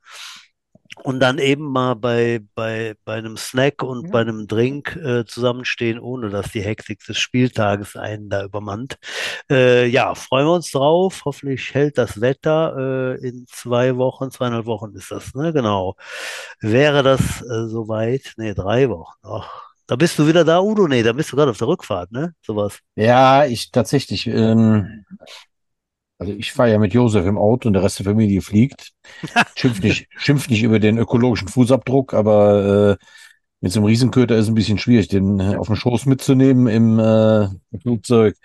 [1.03, 4.11] und dann eben mal bei, bei, bei einem Snack und ja.
[4.11, 8.97] bei einem Drink äh, zusammenstehen, ohne dass die Hektik des Spieltages einen da übermannt.
[9.49, 11.21] Äh, ja, freuen wir uns drauf.
[11.25, 13.17] Hoffentlich hält das Wetter.
[13.19, 15.53] Äh, in zwei Wochen, zweieinhalb Wochen ist das, ne?
[15.53, 15.95] Genau.
[16.59, 18.33] Wäre das äh, soweit?
[18.37, 19.17] Ne, drei Wochen.
[19.23, 20.87] Ach, da bist du wieder da, Udo?
[20.87, 22.33] Nee, da bist du gerade auf der Rückfahrt, ne?
[22.45, 22.79] Sowas.
[22.95, 24.27] Ja, ich tatsächlich.
[24.27, 25.05] Ähm,
[26.19, 28.91] also ich fahre ja mit Josef im Auto und der Rest der Familie fliegt.
[29.55, 33.05] Schimpft nicht, schimpft nicht über den ökologischen Fußabdruck, aber äh,
[33.61, 36.67] mit so einem Riesenköter ist es ein bisschen schwierig, den äh, auf dem Schoß mitzunehmen
[36.67, 37.47] im äh,
[37.81, 38.35] Flugzeug.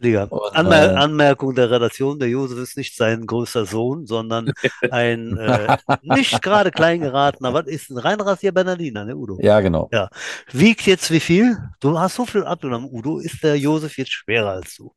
[0.00, 4.52] Und, Anmer äh, Anmerkung der Redaktion, der Josef ist nicht sein größter Sohn, sondern
[4.90, 9.38] ein äh, nicht gerade klein geratener, was ist ein reinrassiger Bernardiner, ne Udo?
[9.40, 9.88] Ja, genau.
[9.92, 10.08] Ja.
[10.52, 11.58] Wiegt jetzt wie viel?
[11.80, 13.18] Du hast so viel abgenommen, Udo.
[13.18, 14.92] Ist der Josef jetzt schwerer als du?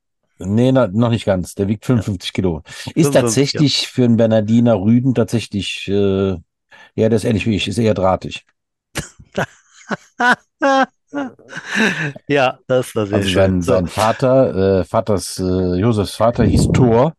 [0.45, 1.55] Nee, na, noch nicht ganz.
[1.55, 2.33] Der wiegt 55 ja.
[2.33, 2.61] Kilo.
[2.65, 3.87] Ist 55, tatsächlich ja.
[3.91, 6.37] für einen Bernardiner Rüden tatsächlich, äh,
[6.95, 8.45] ja, das ist ähnlich wie ich, ist eher drahtig.
[12.27, 13.61] ja, das war sehr also schön.
[13.61, 13.71] Sein, so.
[13.73, 17.13] sein Vater, äh, Vaters, äh, Josefs Vater hieß Thor.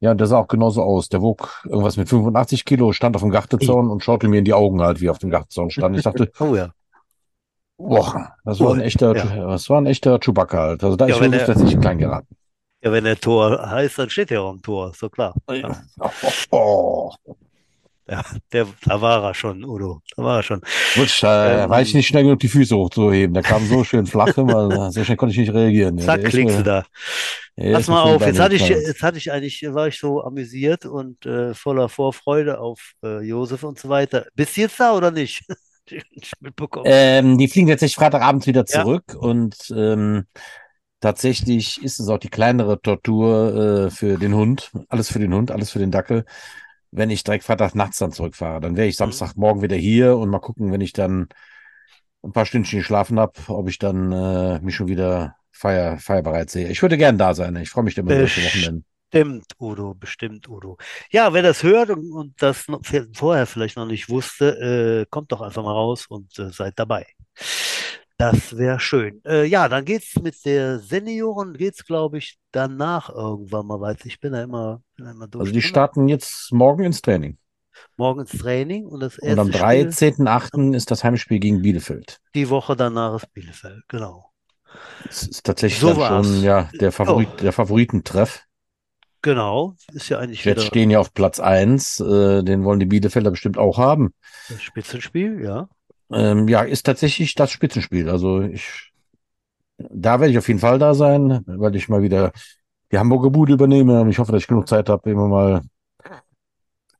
[0.00, 1.08] Ja, und der sah auch genauso aus.
[1.08, 4.52] Der wog irgendwas mit 85 Kilo, stand auf dem Gartezaun und schaute mir in die
[4.52, 5.96] Augen halt, wie er auf dem Gartezaun stand.
[5.96, 6.70] Ich dachte, oh ja.
[7.78, 9.46] Boah, das war ein echter, ja.
[9.46, 10.84] das war ein echter Chewbacca halt.
[10.84, 12.36] Also da ja, ist mir tatsächlich klein geraten.
[12.82, 15.34] Ja, wenn der Tor heißt, dann steht er auch am Tor, so klar.
[15.50, 15.82] Ja.
[16.50, 17.12] Oh.
[18.08, 20.02] Ja, der, da war er schon, Udo.
[20.16, 20.60] Da war er schon.
[20.96, 23.32] Gut, äh, ähm, war ich nicht schnell genug, die Füße hochzuheben.
[23.32, 25.98] Der kam so schön flach immer, so schnell konnte ich nicht reagieren.
[25.98, 26.84] Zack, ja, klickst du da.
[27.56, 30.84] Ja, Pass mal auf, jetzt hatte ich, jetzt hatte ich eigentlich, war ich so amüsiert
[30.84, 34.26] und äh, voller Vorfreude auf äh, Josef und so weiter.
[34.34, 35.42] Bist du jetzt da oder nicht?
[36.84, 38.82] Ähm, die fliegen tatsächlich Freitagabend wieder Ja.
[38.82, 40.26] zurück und ähm,
[41.02, 44.70] tatsächlich ist es auch die kleinere Tortur äh, für den Hund.
[44.88, 46.24] Alles für den Hund, alles für den Dackel.
[46.90, 50.40] Wenn ich direkt Freitag nachts dann zurückfahre, dann wäre ich Samstagmorgen wieder hier und mal
[50.40, 51.28] gucken, wenn ich dann
[52.22, 56.68] ein paar Stündchen geschlafen habe, ob ich dann äh, mich schon wieder feier, feierbereit sehe.
[56.68, 57.56] Ich würde gern da sein.
[57.56, 58.84] Ich freue mich immer über solche Wochenenden.
[59.10, 60.78] Bestimmt, Udo, bestimmt, Udo.
[61.10, 62.66] Ja, wer das hört und, und das
[63.12, 67.06] vorher vielleicht noch nicht wusste, äh, kommt doch einfach mal raus und äh, seid dabei.
[68.30, 69.20] Das wäre schön.
[69.24, 74.06] Äh, ja, dann geht's mit der Senioren, geht's, glaube ich, danach irgendwann mal weiter.
[74.06, 75.40] Ich bin da immer, bin da immer durch.
[75.42, 77.36] Also die starten jetzt morgen ins Training.
[77.96, 80.74] morgen ins Training und das Und am erste Spiel 13.8.
[80.76, 82.20] ist das Heimspiel gegen Bielefeld.
[82.34, 84.30] die Woche danach ist Bielefeld, genau.
[85.04, 87.36] Das ist tatsächlich So schon ja, der Favorit, Oh.
[87.42, 88.44] der Favoritentreff.
[89.24, 93.30] Genau, ist ja eigentlich Jetzt stehen ja auf Platz 1, äh, den wollen die Bielefelder
[93.30, 94.12] bestimmt auch haben.
[94.48, 95.68] das Spitzenspiel, ja.
[96.12, 98.08] Ähm, ja, ist tatsächlich das Spitzenspiel.
[98.10, 98.92] Also ich,
[99.78, 102.32] da werde ich auf jeden Fall da sein, weil ich mal wieder
[102.92, 105.62] die Hamburger Bude übernehme und ich hoffe, dass ich genug Zeit habe, immer mal,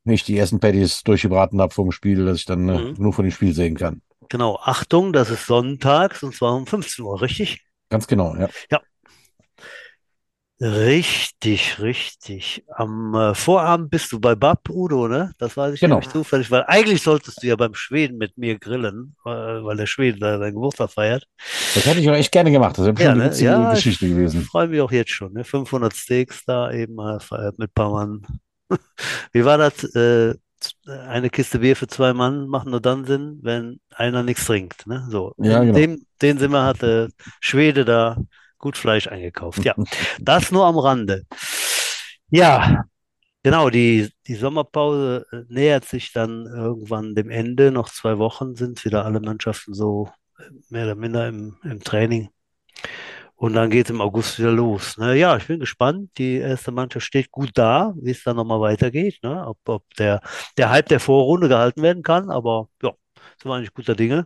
[0.05, 2.95] ich die ersten Patties durchgebraten habe vom Spiel, dass ich dann äh, Mhm.
[2.95, 4.01] genug von dem Spiel sehen kann.
[4.29, 7.65] Genau, Achtung, das ist sonntags und zwar um 15 Uhr, richtig?
[7.89, 8.49] Ganz genau, ja.
[10.63, 12.63] Richtig, richtig.
[12.73, 15.33] Am äh, Vorabend bist du bei Bab, Udo, ne?
[15.37, 15.95] Das weiß ich Genau.
[15.95, 19.87] nämlich zufällig, weil eigentlich solltest du ja beim Schweden mit mir grillen, äh, weil der
[19.87, 21.27] Schwede da seinen Geburtstag feiert.
[21.75, 22.77] Das hätte ich auch echt gerne gemacht.
[22.77, 23.35] Das wäre schon Ja, eine ne?
[23.41, 24.41] Ja, Geschichte ich gewesen.
[24.43, 25.43] freue mich auch jetzt schon, ne?
[25.43, 28.21] 500 Steaks da eben mal feiert mit ein paar Mann.
[29.33, 29.83] Wie war das?
[29.95, 30.35] Äh,
[30.87, 35.05] eine Kiste Bier für zwei Mann macht nur dann Sinn, wenn einer nichts trinkt, ne?
[35.09, 35.33] So.
[35.39, 35.77] Ja, genau.
[35.77, 37.09] dem, den Sinne hat der
[37.41, 38.15] Schwede da
[38.63, 39.65] gut Fleisch eingekauft.
[39.65, 39.75] Ja,
[40.21, 41.25] das nur am Rande.
[42.29, 42.85] Ja,
[43.43, 47.71] genau, die, die Sommerpause äh, nähert sich dann irgendwann dem Ende.
[47.71, 50.09] Noch zwei Wochen sind wieder alle Mannschaften so
[50.39, 52.29] äh, mehr oder minder im, im Training.
[53.35, 54.97] Und dann geht es im August wieder los.
[54.97, 55.17] Ne?
[55.17, 56.11] Ja, ich bin gespannt.
[56.17, 59.19] Die erste Mannschaft steht gut da, wie es dann nochmal weitergeht.
[59.23, 59.45] Ne?
[59.45, 60.21] Ob, ob der,
[60.57, 62.29] der Hype der Vorrunde gehalten werden kann.
[62.29, 62.91] Aber ja,
[63.41, 64.25] sind wir eigentlich guter Dinge.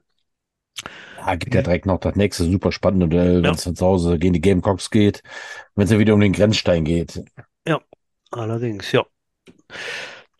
[1.18, 4.34] Ja, gibt ja direkt noch das nächste super spannende Duell, wenn es zu Hause gegen
[4.34, 5.22] die Gamecocks geht,
[5.76, 7.24] wenn es ja wieder um den Grenzstein geht.
[8.32, 9.06] Allerdings, ja.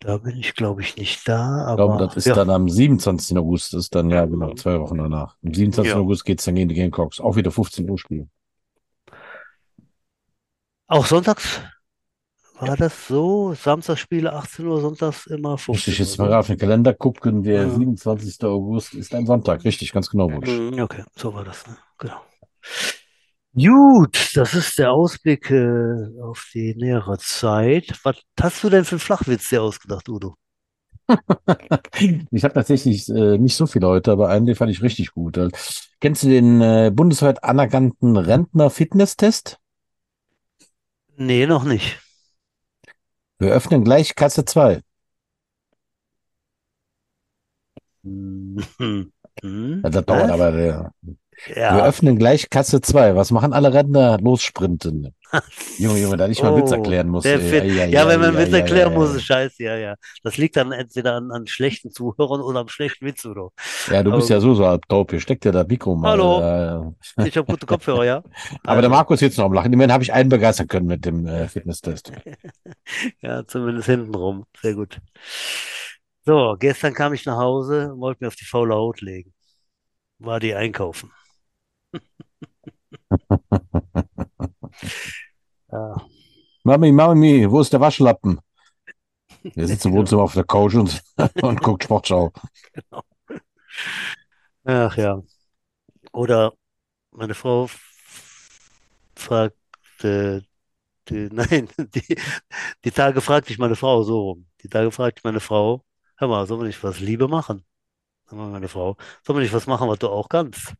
[0.00, 1.70] Da bin ich, glaube ich, nicht da.
[1.70, 3.36] Ich glaube, Aber das ist ja, dann am 27.
[3.36, 5.36] August, ist dann ja genau zwei Wochen danach.
[5.44, 5.92] Am 27.
[5.92, 5.98] Ja.
[5.98, 7.20] August geht es dann gegen die Gamecocks.
[7.20, 8.28] Auch wieder 15 Uhr Spiel.
[10.86, 11.60] auch sonntags
[12.60, 13.54] war das so.
[13.54, 17.42] Samstagsspiele 18 Uhr, sonntags immer 15 Richtig, jetzt mal auf den Kalender gucken.
[17.42, 17.70] Der Ja.
[17.70, 18.48] 27.
[18.48, 19.64] August ist ein Sonntag.
[19.64, 20.48] Richtig, ganz genau, Wunsch.
[20.48, 21.76] Mhm, Okay, so war das, ne?
[21.98, 22.20] Genau.
[23.54, 27.98] Gut, das ist der Ausblick äh, auf die nähere Zeit.
[28.04, 30.34] Was hast du denn für einen Flachwitz dir ausgedacht, Udo?
[32.30, 35.36] Ich habe tatsächlich äh, nicht so viele heute, aber einen, den fand ich richtig gut.
[35.36, 35.48] Äh,
[36.00, 39.58] Kennst du den äh, bundesweit anerkannten Rentner-Fitness-Test?
[41.16, 41.98] Nee, noch nicht.
[43.40, 44.80] Wir öffnen gleich Kasse 2.
[48.04, 49.12] Hm, hm,
[49.84, 50.30] Ja, das dauert was?
[50.30, 50.52] aber.
[50.52, 50.92] Der,
[51.46, 51.84] Wir Ja.
[51.84, 53.14] öffnen gleich Kasse 2.
[53.16, 54.18] Was machen alle Rentner?
[54.20, 55.14] Lossprinten.
[55.78, 57.24] Junge, Junge, da ich mal einen Witz Oh, erklären muss.
[57.24, 57.70] der ey.
[57.80, 59.94] Ei, Ja, ei, wenn man ei, Witz erklären muss, ist scheiße, ja, ja.
[60.22, 63.52] Das liegt dann entweder an, an schlechten Zuhörern oder am schlechten Witz, Udo.
[63.86, 65.10] Ja, du bist Aber ja so, so halb taub.
[65.10, 66.10] Hier steckt ja das Mikro mal.
[66.10, 66.40] Hallo.
[67.18, 68.22] Äh, Ich habe gute Kopfhörer, ja.
[68.64, 69.72] aber der Also, Markus jetzt noch am Lachen.
[69.72, 72.12] Immerhin habe ich einen begeistern können mit dem äh, Fitnesstest.
[73.22, 74.44] ja, zumindest hintenrum.
[74.60, 75.00] Sehr gut.
[76.24, 79.34] So, gestern kam ich nach Hause und wollte mir auf die faule Haut legen.
[80.18, 81.12] War die einkaufen.
[85.72, 86.08] Ja,
[86.64, 88.40] Mami, Mami, wo ist der Waschlappen?
[89.56, 89.92] Der sitzt im Genau.
[89.92, 91.02] Wohnzimmer auf der Couch und,
[91.42, 92.32] und guckt Sportschau.
[94.64, 95.22] Ach ja.
[96.12, 96.54] Oder
[97.12, 98.70] meine Frau f-
[99.16, 100.44] fragte,
[101.08, 102.16] die, nein, die,
[102.84, 104.48] die Tage fragte ich meine Frau so rum.
[104.62, 105.84] Die Tage fragte ich meine Frau,
[106.18, 107.64] hör mal, sollen wir nicht was Liebe machen?
[108.28, 108.96] Dann war meine Frau,
[109.26, 110.74] sollen wir nicht was machen, was du auch kannst?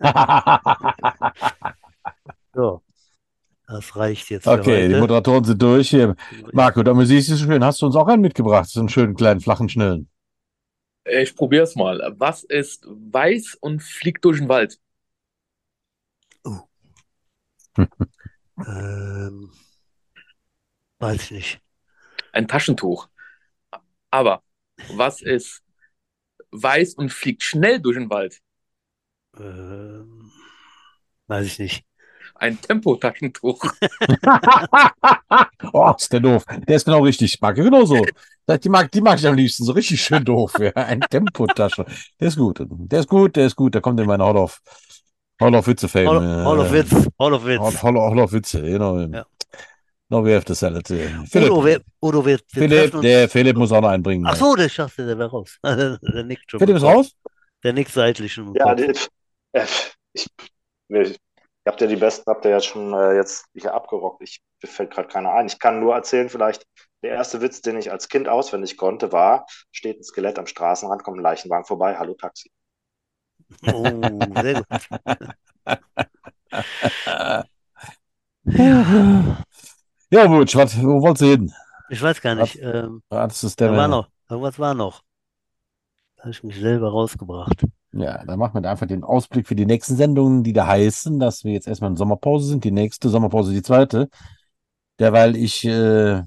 [2.54, 2.82] So,
[3.68, 4.94] das reicht jetzt für Okay, die.
[4.94, 5.90] Moderatoren sind durch.
[5.90, 6.14] Hier.
[6.52, 7.64] Marco, da siehst du schön.
[7.64, 8.68] Hast du uns auch einen mitgebracht?
[8.70, 10.08] So einen schönen kleinen flachen Schnellen.
[11.04, 12.14] Ich probiere es mal.
[12.18, 14.78] Was ist weiß und fliegt durch den Wald?
[18.66, 19.50] Ähm,
[20.98, 21.60] weiß ich nicht.
[22.32, 23.08] Ein Taschentuch.
[24.10, 24.42] Aber
[24.88, 25.62] was ist
[26.52, 28.40] weiß und fliegt schnell durch den Wald?
[29.38, 30.30] Ähm,
[31.28, 31.85] weiß ich nicht.
[32.38, 33.62] Ein Tempotaschentuch.
[35.72, 36.44] oh, ist der doof.
[36.66, 37.40] Der ist genau richtig.
[37.40, 38.04] Mag ich genauso.
[38.62, 39.64] Die mag, die mag ich am liebsten.
[39.64, 40.52] So richtig schön doof.
[40.58, 40.70] Ja.
[40.74, 41.84] Ein Tempotasche.
[42.20, 42.60] Der ist gut.
[42.60, 43.74] Der ist gut, der ist gut.
[43.74, 44.60] Der kommt in meine Hall of,
[45.40, 46.08] Hall of Witze Fame.
[46.08, 46.90] Hall, Hall of Witz.
[47.18, 47.60] Hall of Witz.
[47.60, 48.98] Hall, Hall, Hall of Witze, genau.
[48.98, 49.24] Ja.
[50.08, 50.86] No, we have to sell it.
[50.86, 54.24] Philipp, Udo, wir, Udo, wir, wir Philipp, der Philipp muss auch noch einbringen.
[54.24, 55.58] Ach so, der schafft der wäre raus.
[55.64, 56.60] der nickt schon.
[56.60, 57.12] Philipp ist raus?
[57.64, 58.52] Der nickt seitlich schon.
[58.52, 58.72] mit dem Ja,
[59.52, 59.64] äh,
[60.12, 60.28] ich,
[60.88, 61.16] ich,
[61.66, 64.22] ihr habt ja die besten, habt ihr ja schon äh, jetzt hier abgerockt.
[64.22, 65.46] Ich, mir fällt gerade keiner ein.
[65.46, 66.64] Ich kann nur erzählen, vielleicht
[67.02, 71.02] der erste Witz, den ich als Kind auswendig konnte, war: steht ein Skelett am Straßenrand,
[71.02, 72.50] kommt ein Leichenwagen vorbei, hallo Taxi.
[73.66, 73.84] Oh,
[74.40, 74.66] sehr gut.
[80.08, 81.52] Ja, Butch, was, wo wolltest du hin?
[81.88, 82.56] Ich weiß gar nicht.
[82.62, 84.08] Ähm, Was ist da der war noch.
[84.30, 85.02] Irgendwas war noch.
[86.16, 87.64] Da habe ich mich selber rausgebracht.
[87.98, 91.44] Ja, dann machen wir einfach den Ausblick für die nächsten Sendungen, die da heißen, dass
[91.44, 92.64] wir jetzt erstmal in Sommerpause sind.
[92.64, 94.08] Die nächste Sommerpause, die zweite.
[94.98, 96.22] Derweil ich äh,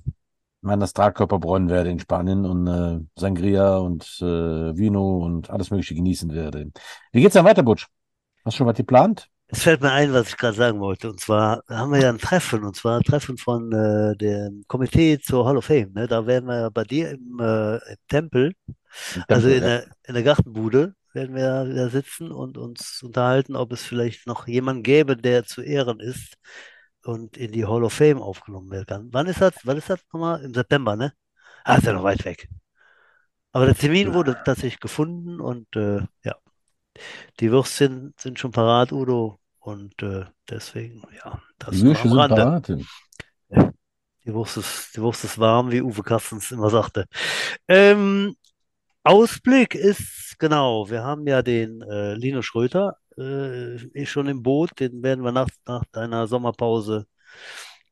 [0.61, 5.95] meinen Astralkörper bräunen werde in Spanien und äh, Sangria und äh, Vino und alles Mögliche
[5.95, 6.71] genießen werde.
[7.11, 7.87] Wie geht's dann weiter, Butch?
[8.45, 9.29] Hast du schon was geplant?
[9.51, 11.09] Es fällt mir ein, was ich gerade sagen wollte.
[11.09, 15.19] Und zwar haben wir ja ein Treffen, und zwar ein Treffen von äh, dem Komitee
[15.19, 15.91] zur Hall of Fame.
[15.93, 16.07] Ne?
[16.07, 18.53] Da werden wir ja bei dir im, äh, im Tempel,
[19.27, 19.67] also Tempel, in ja.
[19.67, 24.47] der, in der Gartenbude, werden wir wieder sitzen und uns unterhalten, ob es vielleicht noch
[24.47, 26.37] jemanden gäbe, der zu Ehren ist
[27.03, 29.09] und in die Hall of Fame aufgenommen werden kann.
[29.11, 29.53] Wann ist das?
[29.63, 30.43] Wann ist das nochmal?
[30.43, 31.13] Im September, ne?
[31.63, 32.47] Ah, ist ja noch weit weg.
[33.51, 36.35] Aber der Termin wurde tatsächlich gefunden und äh, ja,
[37.39, 39.39] die Würstchen sind schon parat, Udo.
[39.59, 42.69] Und äh, deswegen, ja, das Die am sind parat.
[44.25, 47.05] Die Wurst ist, die Wurst ist warm, wie Uwe Carstens immer sagte.
[47.67, 48.35] Ähm,
[49.03, 55.01] Ausblick ist, genau, wir haben ja den äh, Lino Schröter äh, schon im Boot, den
[55.03, 57.07] werden wir nach, nach deiner Sommerpause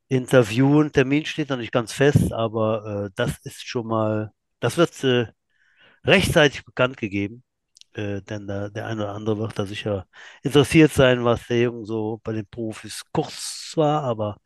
[0.10, 0.92] interviewen.
[0.92, 5.28] Termin steht noch nicht ganz fest, aber äh, das ist schon mal, das wird äh,
[6.06, 7.44] rechtzeitig bekannt gegeben,
[7.98, 10.08] äh, denn da, der eine oder andere wird da sicher
[10.44, 14.38] interessiert sein, was der Junge so bei den Profis kurz war, aber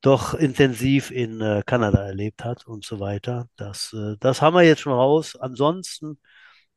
[0.00, 3.48] doch intensiv in äh, Kanada erlebt hat und so weiter.
[3.56, 5.36] Das, äh, das haben wir jetzt schon raus.
[5.36, 6.18] Ansonsten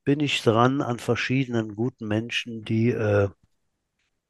[0.03, 3.29] bin ich dran an verschiedenen guten Menschen, die äh,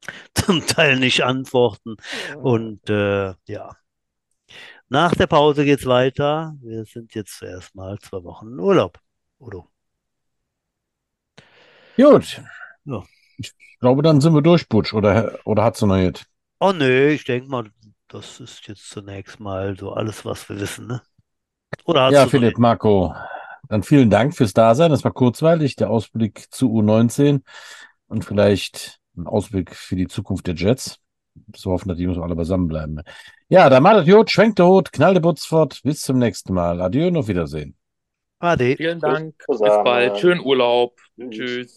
[0.34, 1.96] zum Teil nicht antworten.
[2.38, 3.76] Und äh, ja,
[4.88, 6.56] nach der Pause geht's weiter.
[6.60, 8.98] Wir sind jetzt zuerst mal zwei Wochen in Urlaub.
[9.38, 9.68] Udo.
[12.00, 12.42] Gut.
[12.84, 13.02] Ja.
[13.36, 14.94] Ich glaube, dann sind wir durch, Butch.
[14.94, 16.26] Oder, oder hat's du noch jetzt?
[16.58, 17.64] Oh nee, ich denke mal,
[18.08, 21.02] das ist jetzt zunächst mal so alles, was wir wissen, ne?
[21.84, 23.14] Oder hast Ja, Philipp, Marco,
[23.68, 24.90] dann vielen Dank fürs Dasein.
[24.90, 27.42] Das war kurzweilig, der Ausblick zu U19
[28.08, 30.98] und vielleicht ein Ausblick für die Zukunft der Jets.
[31.56, 33.00] So hoffen, dass die Jungs alle beisammen bleiben.
[33.48, 35.80] Ja, dann macht Jod, schwenkt der Hut, knallt der Butz fort.
[35.82, 36.80] Bis zum nächsten Mal.
[36.80, 37.76] Adieu und auf Wiedersehen.
[38.40, 38.76] Ade.
[38.76, 39.34] Vielen Dank.
[39.46, 40.18] Bis bald.
[40.18, 40.98] Schönen Urlaub.
[41.16, 41.76] Tschüss.